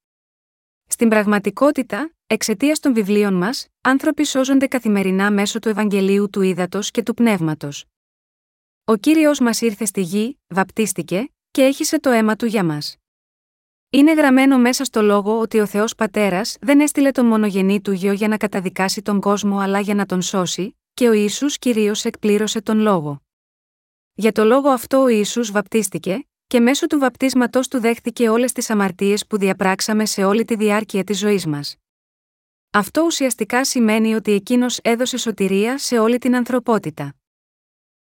Στην 0.87 1.09
πραγματικότητα, 1.09 2.11
εξαιτίας 2.27 2.79
των 2.79 2.93
βιβλίων 2.93 3.33
μας, 3.33 3.67
άνθρωποι 3.81 4.23
σώζονται 4.23 4.67
καθημερινά 4.67 5.31
μέσω 5.31 5.59
του 5.59 5.69
Ευαγγελίου 5.69 6.29
του 6.29 6.41
Ήδατος 6.41 6.91
και 6.91 7.03
του 7.03 7.13
Πνεύματος. 7.13 7.85
Ο 8.83 8.95
κύριος 8.95 9.39
μας 9.39 9.61
ήρθε 9.61 9.85
στη 9.85 10.01
γη, 10.01 10.39
βαπτίστηκε, 10.47 11.29
και 11.51 11.63
έχισε 11.63 11.99
το 11.99 12.09
αίμα 12.09 12.35
του 12.35 12.45
για 12.45 12.63
μας. 12.63 12.95
Είναι 13.89 14.13
γραμμένο 14.13 14.57
μέσα 14.57 14.83
στο 14.83 15.01
λόγο 15.01 15.39
ότι 15.39 15.59
ο 15.59 15.65
Θεός 15.65 15.95
Πατέρας 15.95 16.57
δεν 16.61 16.79
έστειλε 16.79 17.11
τον 17.11 17.25
μονογενή 17.25 17.81
του 17.81 17.91
γιο 17.91 18.11
για 18.11 18.27
να 18.27 18.37
καταδικάσει 18.37 19.01
τον 19.01 19.21
κόσμο 19.21 19.57
αλλά 19.59 19.79
για 19.79 19.95
να 19.95 20.05
τον 20.05 20.21
σώσει, 20.21 20.77
και 20.93 21.07
ο 21.07 21.11
Ιησούς 21.11 21.57
κυρίως 21.57 22.05
εκπλήρωσε 22.05 22.61
τον 22.61 22.79
λόγο. 22.79 23.21
Για 24.13 24.31
το 24.31 24.43
λόγο 24.43 24.69
αυτό 24.69 25.01
ο 25.01 25.07
Ιησούς 25.07 25.51
βαπτίστηκε, 25.51 26.27
και 26.47 26.59
μέσω 26.59 26.87
του 26.87 26.99
βαπτίσματός 26.99 27.67
του 27.67 27.79
δέχτηκε 27.79 28.29
όλες 28.29 28.51
τις 28.51 28.69
αμαρτίες 28.69 29.27
που 29.27 29.37
διαπράξαμε 29.37 30.05
σε 30.05 30.23
όλη 30.23 30.45
τη 30.45 30.55
διάρκεια 30.55 31.03
της 31.03 31.17
ζωής 31.17 31.45
μας. 31.45 31.75
Αυτό 32.71 33.01
ουσιαστικά 33.01 33.65
σημαίνει 33.65 34.15
ότι 34.15 34.31
εκείνος 34.31 34.79
έδωσε 34.83 35.17
σωτηρία 35.17 35.77
σε 35.77 35.99
όλη 35.99 36.17
την 36.17 36.35
ανθρωπότητα. 36.35 37.15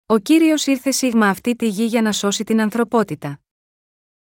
Ο 0.07 0.18
κύριος 0.18 0.66
ήρθε 0.66 0.90
σίγμα 0.90 1.28
αυτή 1.28 1.57
τη 1.57 1.68
γη 1.68 1.85
για 1.85 2.02
να 2.02 2.12
σώσει 2.12 2.44
την 2.44 2.61
ανθρωπότητα. 2.61 3.40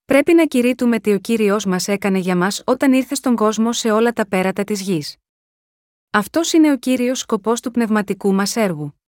Πρέπει 0.06 0.34
να 0.34 0.46
κηρύττουμε 0.46 1.00
τι 1.00 1.14
ο 1.14 1.20
κύριος 1.20 1.66
μας 1.66 1.88
έκανε 1.88 2.18
για 2.18 2.36
μας 2.36 2.64
όταν 2.66 2.94
ήρθε 2.94 3.16
στον 3.16 3.36
κόσμο 3.36 3.74
σε 3.74 3.92
όλα 3.92 4.14
τα 4.14 4.28
πέρατα 4.28 4.64
της 4.64 4.82
γης. 4.82 5.16
Αυτός 6.10 6.54
είναι 6.54 6.72
ο 6.72 6.78
κύριος 6.78 7.20
σκοπός 7.20 7.62
του 7.62 7.72
πνευματικού 7.72 8.34
μας 8.34 8.56
έργου. 8.56 9.00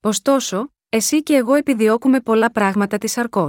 Ωστόσο, 0.00 0.72
εσύ 0.88 1.22
και 1.22 1.34
εγώ 1.34 1.54
επιδιώκουμε 1.54 2.20
πολλά 2.20 2.50
πράγματα 2.50 2.98
της 2.98 3.16
αρκό. 3.16 3.48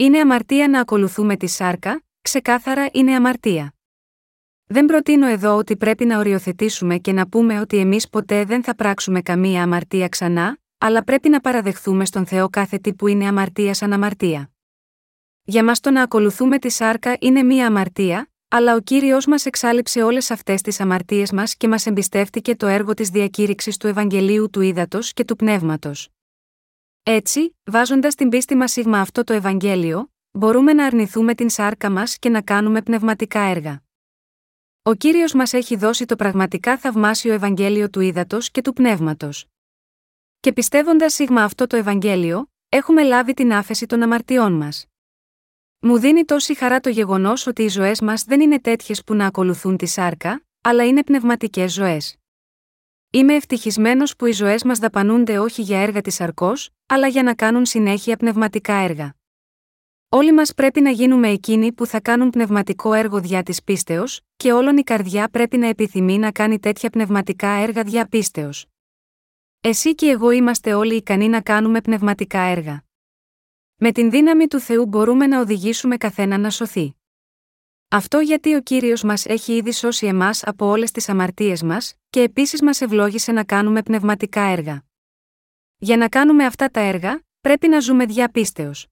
Είναι 0.00 0.18
αμαρτία 0.18 0.68
να 0.68 0.80
ακολουθούμε 0.80 1.36
τη 1.36 1.46
σάρκα, 1.46 2.02
ξεκάθαρα 2.22 2.88
είναι 2.92 3.14
αμαρτία. 3.14 3.74
Δεν 4.66 4.86
προτείνω 4.86 5.26
εδώ 5.26 5.56
ότι 5.56 5.76
πρέπει 5.76 6.04
να 6.04 6.18
οριοθετήσουμε 6.18 6.98
και 6.98 7.12
να 7.12 7.28
πούμε 7.28 7.60
ότι 7.60 7.76
εμείς 7.76 8.08
ποτέ 8.08 8.44
δεν 8.44 8.62
θα 8.62 8.74
πράξουμε 8.74 9.20
καμία 9.20 9.62
αμαρτία 9.62 10.08
ξανά, 10.08 10.58
αλλά 10.78 11.04
πρέπει 11.04 11.28
να 11.28 11.40
παραδεχθούμε 11.40 12.04
στον 12.04 12.26
Θεό 12.26 12.48
κάθε 12.48 12.78
τι 12.78 12.94
που 12.94 13.06
είναι 13.06 13.26
αμαρτία 13.26 13.74
σαν 13.74 13.92
αμαρτία. 13.92 14.50
Για 15.42 15.64
μας 15.64 15.80
το 15.80 15.90
να 15.90 16.02
ακολουθούμε 16.02 16.58
τη 16.58 16.70
σάρκα 16.70 17.16
είναι 17.20 17.42
μία 17.42 17.66
αμαρτία, 17.66 18.30
αλλά 18.48 18.74
ο 18.74 18.80
κύριος 18.80 19.26
μας 19.26 19.46
εξάλληψε 19.46 20.02
όλες 20.02 20.30
αυτές 20.30 20.60
τις 20.60 20.80
αμαρτίες 20.80 21.32
μας 21.32 21.56
και 21.56 21.68
μας 21.68 21.86
εμπιστεύτηκε 21.86 22.56
το 22.56 22.66
έργο 22.66 22.94
της 22.94 23.08
διακήρυξης 23.08 23.76
του 23.76 23.86
Ευαγγελίου 23.86 24.50
του 24.50 24.60
Ήδατος 24.60 25.12
και 25.12 25.24
του 25.24 25.36
Πνεύματος. 25.36 26.08
Έτσι, 27.12 27.56
βάζοντας 27.64 28.14
την 28.14 28.28
πίστη 28.28 28.54
μας 28.54 28.72
σίγμα 28.72 29.00
αυτό 29.00 29.24
το 29.24 29.32
Ευαγγέλιο, 29.32 30.12
μπορούμε 30.30 30.72
να 30.72 30.84
αρνηθούμε 30.86 31.34
την 31.34 31.48
σάρκα 31.50 31.90
μας 31.90 32.18
και 32.18 32.28
να 32.28 32.42
κάνουμε 32.42 32.82
πνευματικά 32.82 33.40
έργα. 33.40 33.82
Ο 34.82 34.94
κύριος 34.94 35.32
μας 35.32 35.52
έχει 35.52 35.76
δώσει 35.76 36.04
το 36.04 36.16
πραγματικά 36.16 36.78
θαυμάσιο 36.78 37.32
Ευαγγέλιο 37.32 37.90
του 37.90 38.00
Ήδατος 38.00 38.50
και 38.50 38.60
του 38.60 38.72
Πνεύματος. 38.72 39.46
Και 40.40 40.52
πιστεύοντας 40.52 41.14
σίγμα 41.14 41.42
αυτό 41.44 41.66
το 41.66 41.76
Ευαγγέλιο, 41.76 42.50
έχουμε 42.68 43.02
λάβει 43.02 43.34
την 43.34 43.52
άφεση 43.52 43.86
των 43.86 44.02
αμαρτιών 44.02 44.52
μας. 44.52 44.86
Μου 45.80 45.98
δίνει 45.98 46.24
τόση 46.24 46.54
χαρά 46.54 46.80
το 46.80 46.88
γεγονός 46.88 47.46
ότι 47.46 47.62
οι 47.62 47.68
ζωές 47.68 48.00
μας 48.00 48.24
δεν 48.24 48.40
είναι 48.40 48.60
τέτοιες 48.60 49.04
που 49.04 49.14
να 49.14 49.26
ακολουθούν 49.26 49.76
τη 49.76 49.86
σάρκα, 49.86 50.44
αλλά 50.60 50.86
είναι 50.86 51.04
πνευματικές 51.04 51.72
ζωές. 51.72 52.19
Είμαι 53.12 53.34
ευτυχισμένος 53.34 54.16
που 54.16 54.26
οι 54.26 54.32
ζωές 54.32 54.64
μας 54.64 54.78
δαπανούνται 54.78 55.38
όχι 55.38 55.62
για 55.62 55.80
έργα 55.80 56.00
της 56.00 56.20
αρκός, 56.20 56.70
αλλά 56.86 57.06
για 57.06 57.22
να 57.22 57.34
κάνουν 57.34 57.66
συνέχεια 57.66 58.16
πνευματικά 58.16 58.74
έργα. 58.74 59.14
Όλοι 60.08 60.32
μας 60.32 60.54
πρέπει 60.54 60.80
να 60.80 60.90
γίνουμε 60.90 61.28
εκείνοι 61.28 61.72
που 61.72 61.86
θα 61.86 62.00
κάνουν 62.00 62.30
πνευματικό 62.30 62.92
έργο 62.92 63.20
διά 63.20 63.42
της 63.42 63.62
πίστεως, 63.62 64.20
και 64.36 64.52
όλον 64.52 64.76
η 64.76 64.82
καρδιά 64.82 65.28
πρέπει 65.28 65.56
να 65.56 65.66
επιθυμεί 65.66 66.18
να 66.18 66.32
κάνει 66.32 66.58
τέτοια 66.58 66.90
πνευματικά 66.90 67.48
έργα 67.48 67.82
διά 67.82 68.06
πίστεως. 68.06 68.66
Εσύ 69.60 69.94
και 69.94 70.06
εγώ 70.06 70.30
είμαστε 70.30 70.74
όλοι 70.74 70.94
ικανοί 70.94 71.28
να 71.28 71.40
κάνουμε 71.40 71.80
πνευματικά 71.80 72.40
έργα. 72.40 72.84
Με 73.76 73.92
την 73.92 74.10
δύναμη 74.10 74.46
του 74.46 74.60
Θεού 74.60 74.86
μπορούμε 74.86 75.26
να 75.26 75.40
οδηγήσουμε 75.40 75.96
καθένα 75.96 76.38
να 76.38 76.50
σωθεί. 76.50 76.94
Αυτό 77.88 78.18
γιατί 78.18 78.54
ο 78.54 78.60
κύριος 78.60 79.02
μας 79.02 79.26
έχει 79.26 79.56
ήδη 79.56 79.72
σώσει 79.72 80.06
εμάς 80.06 80.42
από 80.44 80.66
όλες 80.66 80.90
τις 80.90 81.08
αμαρτίες 81.08 81.62
μας, 81.62 81.94
και 82.10 82.22
επίσης 82.22 82.62
μας 82.62 82.80
ευλόγησε 82.80 83.32
να 83.32 83.44
κάνουμε 83.44 83.82
πνευματικά 83.82 84.40
έργα. 84.40 84.84
Για 85.76 85.96
να 85.96 86.08
κάνουμε 86.08 86.44
αυτά 86.44 86.68
τα 86.68 86.80
έργα, 86.80 87.22
πρέπει 87.40 87.68
να 87.68 87.80
ζούμε 87.80 88.04
διαπίστεως. 88.06 88.86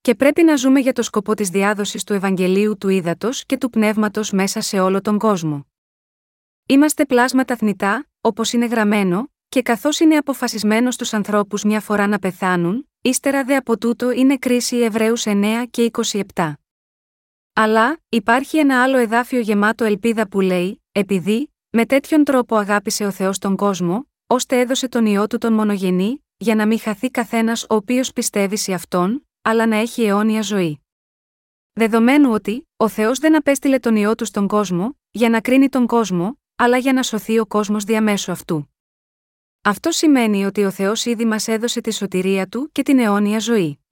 Και 0.00 0.14
πρέπει 0.14 0.42
να 0.42 0.56
ζούμε 0.56 0.80
για 0.80 0.92
το 0.92 1.02
σκοπό 1.02 1.34
της 1.34 1.48
διάδοσης 1.48 2.04
του 2.04 2.12
Ευαγγελίου 2.12 2.78
του 2.78 2.88
Ήδατος 2.88 3.44
και 3.46 3.56
του 3.56 3.70
Πνεύματος 3.70 4.30
μέσα 4.30 4.60
σε 4.60 4.80
όλο 4.80 5.00
τον 5.00 5.18
κόσμο. 5.18 5.66
Είμαστε 6.66 7.06
πλάσματα 7.06 7.56
θνητά, 7.56 8.08
όπως 8.20 8.52
είναι 8.52 8.66
γραμμένο, 8.66 9.30
και 9.48 9.62
καθώς 9.62 10.00
είναι 10.00 10.16
αποφασισμένο 10.16 10.90
στους 10.90 11.12
ανθρώπους 11.12 11.64
μια 11.64 11.80
φορά 11.80 12.06
να 12.06 12.18
πεθάνουν, 12.18 12.88
ύστερα 13.00 13.44
δε 13.44 13.56
από 13.56 13.78
τούτο 13.78 14.10
είναι 14.10 14.36
κρίση 14.36 14.76
Εβραίους 14.76 15.24
9 15.26 15.66
και 15.70 15.90
27. 16.34 16.52
Αλλά, 17.52 17.98
υπάρχει 18.08 18.58
ένα 18.58 18.82
άλλο 18.82 18.96
εδάφιο 18.96 19.40
γεμάτο 19.40 19.84
ελπίδα 19.84 20.28
που 20.28 20.40
λέει: 20.40 20.82
Επειδή, 20.92 21.52
με 21.72 21.86
τέτοιον 21.86 22.24
τρόπο 22.24 22.56
αγάπησε 22.56 23.04
ο 23.04 23.10
Θεός 23.10 23.38
τον 23.38 23.56
κόσμο, 23.56 24.08
ώστε 24.26 24.60
έδωσε 24.60 24.88
τον 24.88 25.06
ιό 25.06 25.26
του 25.26 25.38
τον 25.38 25.52
μονογενή, 25.52 26.24
για 26.36 26.54
να 26.54 26.66
μην 26.66 26.78
χαθεί 26.78 27.10
καθένας 27.10 27.62
ο 27.62 27.74
οποίος 27.74 28.12
πιστεύει 28.12 28.56
σε 28.56 28.72
αυτόν, 28.72 29.28
αλλά 29.42 29.66
να 29.66 29.76
έχει 29.76 30.02
αιώνια 30.02 30.42
ζωή. 30.42 30.80
Δεδομένου 31.72 32.32
ότι, 32.32 32.68
ο 32.76 32.88
Θεός 32.88 33.18
δεν 33.18 33.36
απέστειλε 33.36 33.78
τον 33.78 33.96
ιό 33.96 34.14
του 34.14 34.24
στον 34.24 34.46
κόσμο, 34.46 34.98
για 35.10 35.28
να 35.28 35.40
κρίνει 35.40 35.68
τον 35.68 35.86
κόσμο, 35.86 36.40
αλλά 36.56 36.76
για 36.76 36.92
να 36.92 37.02
σωθεί 37.02 37.38
ο 37.38 37.46
κόσμος 37.46 37.84
διαμέσου 37.84 38.32
αυτού. 38.32 38.74
Αυτό 39.62 39.90
σημαίνει 39.90 40.44
ότι 40.44 40.64
ο 40.64 40.70
Θεός 40.70 41.04
ήδη 41.04 41.24
μας 41.24 41.48
έδωσε 41.48 41.80
τη 41.80 41.92
σωτηρία 41.92 42.46
του 42.46 42.68
και 42.72 42.82
την 42.82 42.98
αιώνια 42.98 43.38
ζωή. 43.38 43.84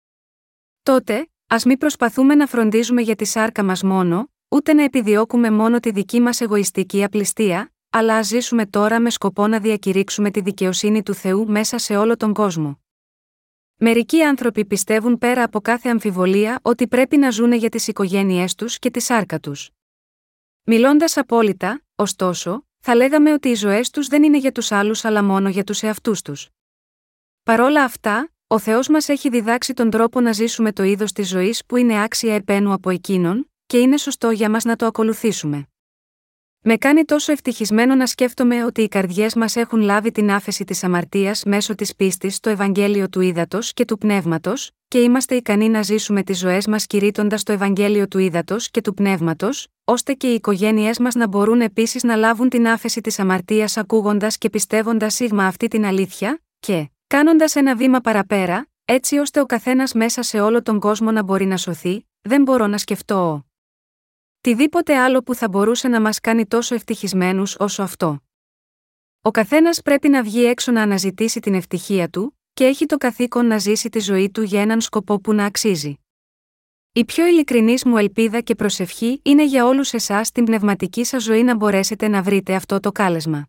Τότε, 0.82 1.30
ας 1.46 1.64
μην 1.64 1.78
προσπαθούμε 1.78 2.34
να 2.34 2.46
φροντίζουμε 2.46 3.02
για 3.02 3.16
τη 3.16 3.24
σάρκα 3.24 3.64
μας 3.64 3.82
μόνο, 3.82 4.30
ούτε 4.48 4.72
να 4.72 4.82
επιδιώκουμε 4.82 5.50
μόνο 5.50 5.80
τη 5.80 5.90
δική 5.90 6.20
μας 6.20 6.40
εγωιστική 6.40 7.04
απληστία, 7.04 7.72
αλλά 7.90 8.16
ας 8.16 8.26
ζήσουμε 8.26 8.66
τώρα 8.66 9.00
με 9.00 9.10
σκοπό 9.10 9.46
να 9.46 9.60
διακηρύξουμε 9.60 10.30
τη 10.30 10.40
δικαιοσύνη 10.40 11.02
του 11.02 11.14
Θεού 11.14 11.48
μέσα 11.48 11.78
σε 11.78 11.96
όλο 11.96 12.16
τον 12.16 12.32
κόσμο. 12.32 12.80
Μερικοί 13.76 14.22
άνθρωποι 14.22 14.64
πιστεύουν 14.64 15.18
πέρα 15.18 15.42
από 15.42 15.60
κάθε 15.60 15.88
αμφιβολία 15.88 16.58
ότι 16.62 16.88
πρέπει 16.88 17.16
να 17.16 17.30
ζούνε 17.30 17.56
για 17.56 17.68
τις 17.68 17.88
οικογένειές 17.88 18.54
τους 18.54 18.78
και 18.78 18.90
τη 18.90 19.00
σάρκα 19.00 19.40
τους. 19.40 19.70
Μιλώντας 20.62 21.16
απόλυτα, 21.16 21.82
ωστόσο, 21.94 22.66
θα 22.78 22.94
λέγαμε 22.94 23.32
ότι 23.32 23.48
οι 23.48 23.54
ζωές 23.54 23.90
τους 23.90 24.06
δεν 24.06 24.22
είναι 24.22 24.38
για 24.38 24.52
τους 24.52 24.72
άλλους 24.72 25.04
αλλά 25.04 25.24
μόνο 25.24 25.48
για 25.48 25.64
τους 25.64 25.82
εαυτούς 25.82 26.22
τους. 26.22 26.48
Παρόλα 27.42 27.84
αυτά, 27.84 28.32
ο 28.46 28.58
Θεός 28.58 28.88
μας 28.88 29.08
έχει 29.08 29.28
διδάξει 29.28 29.74
τον 29.74 29.90
τρόπο 29.90 30.20
να 30.20 30.32
ζήσουμε 30.32 30.72
το 30.72 30.82
είδος 30.82 31.12
της 31.12 31.28
ζωής 31.28 31.64
που 31.66 31.76
είναι 31.76 32.02
άξια 32.02 32.34
επένου 32.34 32.72
από 32.72 32.90
εκείνον, 32.90 33.50
και 33.68 33.78
είναι 33.78 33.96
σωστό 33.96 34.30
για 34.30 34.50
μας 34.50 34.64
να 34.64 34.76
το 34.76 34.86
ακολουθήσουμε. 34.86 35.68
Με 36.60 36.76
κάνει 36.76 37.04
τόσο 37.04 37.32
ευτυχισμένο 37.32 37.94
να 37.94 38.06
σκέφτομαι 38.06 38.64
ότι 38.64 38.82
οι 38.82 38.88
καρδιές 38.88 39.34
μας 39.34 39.56
έχουν 39.56 39.80
λάβει 39.80 40.10
την 40.10 40.30
άφεση 40.30 40.64
της 40.64 40.84
αμαρτίας 40.84 41.44
μέσω 41.44 41.74
της 41.74 41.96
πίστης 41.96 42.34
στο 42.34 42.50
Ευαγγέλιο 42.50 43.08
του 43.08 43.20
Ήδατος 43.20 43.72
και 43.72 43.84
του 43.84 43.98
Πνεύματος, 43.98 44.70
και 44.88 44.98
είμαστε 44.98 45.34
ικανοί 45.34 45.68
να 45.68 45.82
ζήσουμε 45.82 46.22
τις 46.22 46.38
ζωές 46.38 46.66
μας 46.66 46.86
κηρύττοντας 46.86 47.42
το 47.42 47.52
Ευαγγέλιο 47.52 48.08
του 48.08 48.18
Ήδατος 48.18 48.70
και 48.70 48.80
του 48.80 48.94
Πνεύματος, 48.94 49.66
ώστε 49.84 50.12
και 50.12 50.30
οι 50.30 50.34
οικογένειές 50.34 50.98
μας 50.98 51.14
να 51.14 51.28
μπορούν 51.28 51.60
επίσης 51.60 52.02
να 52.02 52.16
λάβουν 52.16 52.48
την 52.48 52.68
άφεση 52.68 53.00
της 53.00 53.18
αμαρτίας 53.18 53.76
ακούγοντας 53.76 54.38
και 54.38 54.50
πιστεύοντας 54.50 55.14
σίγμα 55.14 55.46
αυτή 55.46 55.68
την 55.68 55.84
αλήθεια, 55.84 56.42
και, 56.58 56.90
κάνοντας 57.06 57.56
ένα 57.56 57.76
βήμα 57.76 58.00
παραπέρα, 58.00 58.68
έτσι 58.84 59.18
ώστε 59.18 59.40
ο 59.40 59.46
καθένας 59.46 59.92
μέσα 59.92 60.22
σε 60.22 60.40
όλο 60.40 60.62
τον 60.62 60.80
κόσμο 60.80 61.10
να 61.10 61.22
μπορεί 61.22 61.46
να 61.46 61.56
σωθεί, 61.56 62.06
δεν 62.20 62.42
μπορώ 62.42 62.66
να 62.66 62.78
σκεφτώ 62.78 63.47
Τιδήποτε 64.48 64.96
άλλο 64.96 65.22
που 65.22 65.34
θα 65.34 65.48
μπορούσε 65.48 65.88
να 65.88 66.00
μας 66.00 66.20
κάνει 66.20 66.46
τόσο 66.46 66.74
ευτυχισμένους 66.74 67.56
όσο 67.58 67.82
αυτό. 67.82 68.22
Ο 69.22 69.30
καθένας 69.30 69.82
πρέπει 69.82 70.08
να 70.08 70.22
βγει 70.22 70.44
έξω 70.44 70.72
να 70.72 70.82
αναζητήσει 70.82 71.40
την 71.40 71.54
ευτυχία 71.54 72.08
του, 72.08 72.38
και 72.52 72.64
έχει 72.64 72.86
το 72.86 72.96
καθήκον 72.96 73.46
να 73.46 73.58
ζήσει 73.58 73.88
τη 73.88 73.98
ζωή 73.98 74.30
του 74.30 74.42
για 74.42 74.60
έναν 74.60 74.80
σκοπό 74.80 75.20
που 75.20 75.32
να 75.32 75.44
αξίζει. 75.44 75.98
Η 76.92 77.04
πιο 77.04 77.26
ειλικρινή 77.26 77.74
μου 77.84 77.96
ελπίδα 77.96 78.40
και 78.40 78.54
προσευχή 78.54 79.20
είναι 79.24 79.44
για 79.44 79.66
όλους 79.66 79.92
εσάς 79.92 80.30
την 80.32 80.44
πνευματική 80.44 81.04
σας 81.04 81.22
ζωή 81.22 81.42
να 81.42 81.56
μπορέσετε 81.56 82.08
να 82.08 82.22
βρείτε 82.22 82.54
αυτό 82.54 82.80
το 82.80 82.92
κάλεσμα. 82.92 83.48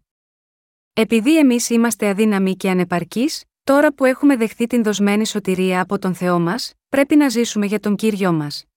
Επειδή 0.93 1.38
εμείς 1.38 1.69
είμαστε 1.69 2.07
αδύναμοι 2.09 2.55
και 2.55 2.69
ανεπαρκείς, 2.69 3.43
τώρα 3.63 3.93
που 3.93 4.05
έχουμε 4.05 4.35
δεχθεί 4.35 4.67
την 4.67 4.83
δοσμένη 4.83 5.25
σωτηρία 5.25 5.81
από 5.81 5.99
τον 5.99 6.15
Θεό 6.15 6.39
μας, 6.39 6.73
πρέπει 6.89 7.15
να 7.15 7.29
ζήσουμε 7.29 7.65
για 7.65 7.79
τον 7.79 7.95
κύριο 7.95 8.33
μας. 8.33 8.68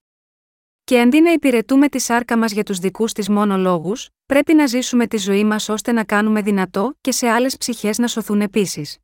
Και 0.93 1.01
αντί 1.01 1.21
να 1.21 1.33
υπηρετούμε 1.33 1.89
τη 1.89 1.99
σάρκα 1.99 2.39
μας 2.39 2.53
για 2.53 2.63
τους 2.63 2.79
δικούς 2.79 3.13
της 3.13 3.29
μόνο 3.29 3.57
λόγους, 3.57 4.09
πρέπει 4.27 4.55
να 4.55 4.67
ζήσουμε 4.67 5.07
τη 5.07 5.17
ζωή 5.17 5.45
μας 5.45 5.69
ώστε 5.69 5.93
να 5.93 6.05
κάνουμε 6.05 6.43
δυνατό 6.43 6.95
και 7.01 7.13
σε 7.13 7.29
άλλες 7.29 7.57
ψυχές 7.57 7.99
να 7.99 8.07
σωθούν 8.07 8.41
επίσης. 8.41 8.99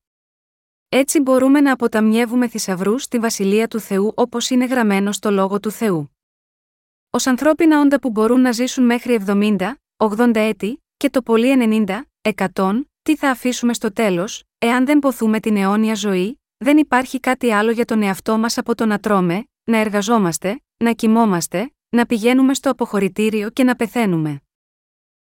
Έτσι 0.89 1.21
μπορούμε 1.21 1.61
να 1.61 1.73
αποταμιεύουμε 1.73 2.49
θησαυρούς 2.49 3.03
στη 3.03 3.19
βασιλεία 3.19 3.69
του 3.69 3.81
Θεού 3.81 4.13
όπως 4.15 4.51
είναι 4.51 4.65
γραμμένο 4.65 5.13
στο 5.13 5.31
λόγο 5.31 5.61
του 5.61 5.71
Θεού. 5.71 6.17
Ω 7.11 7.19
ανθρώπινα 7.25 7.81
όντα 7.81 8.01
που 8.01 8.11
μπορούν 8.11 8.41
να 8.41 8.53
ζήσουν 8.53 8.85
μέχρι 8.85 9.19
70, 9.27 9.57
80 9.97 10.31
έτη, 10.35 10.83
και 10.97 11.11
το 11.11 11.23
πολύ 11.23 11.85
90, 11.87 12.01
100, 12.55 12.85
τι 13.03 13.17
θα 13.17 13.31
αφήσουμε 13.31 13.75
στο 13.75 13.93
τέλος, 13.93 14.45
εάν 14.59 14.87
δεν 14.87 14.99
ποθούμε 14.99 15.41
την 15.41 15.57
αιώνια 15.57 15.95
ζωή, 15.95 16.41
δεν 16.57 16.77
υπάρχει 16.79 17.21
κάτι 17.21 17.53
άλλο 17.53 17.71
για 17.71 17.85
τον 17.85 18.03
εαυτό 18.03 18.39
μας 18.39 18.59
από 18.59 18.75
το 18.75 18.87
να 18.87 18.99
τρώμε, 18.99 19.45
να 19.65 19.79
εργαζόμαστε, 19.79 20.61
να 20.77 20.93
κοιμόμαστε, 20.93 21.73
να 21.91 22.07
πηγαίνουμε 22.07 22.55
στο 22.55 22.71
αποχωρητήριο 22.71 23.51
και 23.51 23.65
να 23.65 23.77
πεθαίνουμε. 23.77 24.43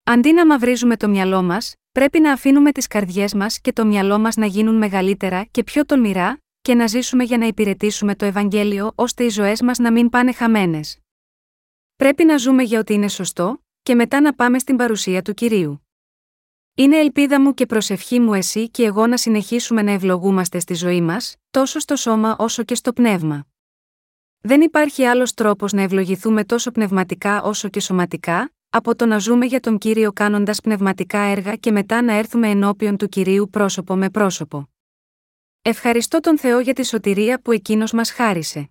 Αντί 0.03 0.33
να 0.33 0.45
μαυρίζουμε 0.45 0.97
το 0.97 1.09
μυαλό 1.09 1.43
μας, 1.43 1.73
πρέπει 1.91 2.19
να 2.19 2.31
αφήνουμε 2.31 2.71
τις 2.71 2.87
καρδιές 2.87 3.33
μας 3.33 3.59
και 3.59 3.73
το 3.73 3.85
μυαλό 3.85 4.19
μας 4.19 4.35
να 4.35 4.45
γίνουν 4.45 4.75
μεγαλύτερα 4.75 5.43
και 5.43 5.63
πιο 5.63 5.85
τολμηρά, 5.85 6.37
και 6.61 6.75
να 6.75 6.87
ζήσουμε 6.87 7.23
για 7.23 7.37
να 7.37 7.45
υπηρετήσουμε 7.45 8.15
το 8.15 8.25
Ευαγγέλιο 8.25 8.91
ώστε 8.95 9.23
οι 9.23 9.29
ζωές 9.29 9.61
μας 9.61 9.77
να 9.77 9.91
μην 9.91 10.09
πάνε 10.09 10.33
χαμένες. 10.33 10.99
Πρέπει 11.95 12.25
να 12.25 12.37
ζούμε 12.37 12.63
για 12.63 12.79
ό,τι 12.79 12.93
είναι 12.93 13.07
σωστό, 13.07 13.63
και 13.83 13.95
μετά 13.95 14.21
να 14.21 14.33
πάμε 14.33 14.59
στην 14.59 14.75
παρουσία 14.75 15.21
του 15.21 15.33
κυρίου. 15.33 15.87
Είναι 16.75 16.97
ελπίδα 16.97 17.41
μου 17.41 17.53
και 17.53 17.65
προσευχή 17.65 18.19
μου 18.19 18.33
εσύ 18.33 18.69
και 18.69 18.83
εγώ 18.83 19.07
να 19.07 19.17
συνεχίσουμε 19.17 19.81
να 19.81 19.91
ευλογούμαστε 19.91 20.59
στη 20.59 20.73
ζωή 20.73 21.01
μας, 21.01 21.35
τόσο 21.51 21.79
στο 21.79 21.95
σώμα 21.95 22.35
όσο 22.39 22.63
και 22.63 22.75
στο 22.75 22.93
πνεύμα. 22.93 23.47
Δεν 24.47 24.61
υπάρχει 24.61 25.05
άλλος 25.05 25.33
τρόπος 25.33 25.73
να 25.73 25.81
ευλογηθούμε 25.81 26.43
τόσο 26.43 26.71
πνευματικά 26.71 27.41
όσο 27.41 27.69
και 27.69 27.79
σωματικά, 27.79 28.53
από 28.69 28.95
το 28.95 29.05
να 29.05 29.17
ζούμε 29.17 29.45
για 29.45 29.59
τον 29.59 29.77
κύριο 29.77 30.11
κάνοντας 30.11 30.61
πνευματικά 30.61 31.19
έργα 31.19 31.55
και 31.55 31.71
μετά 31.71 32.01
να 32.01 32.13
έρθουμε 32.13 32.49
ενώπιον 32.49 32.97
του 32.97 33.07
κυρίου 33.07 33.49
πρόσωπο 33.51 33.95
με 33.95 34.09
πρόσωπο. 34.09 34.69
Ευχαριστώ 35.61 36.19
τον 36.19 36.37
Θεό 36.37 36.59
για 36.59 36.73
τη 36.73 36.85
σωτηρία 36.85 37.41
που 37.41 37.51
εκείνος 37.51 37.91
μας 37.91 38.11
χάρισε. 38.11 38.69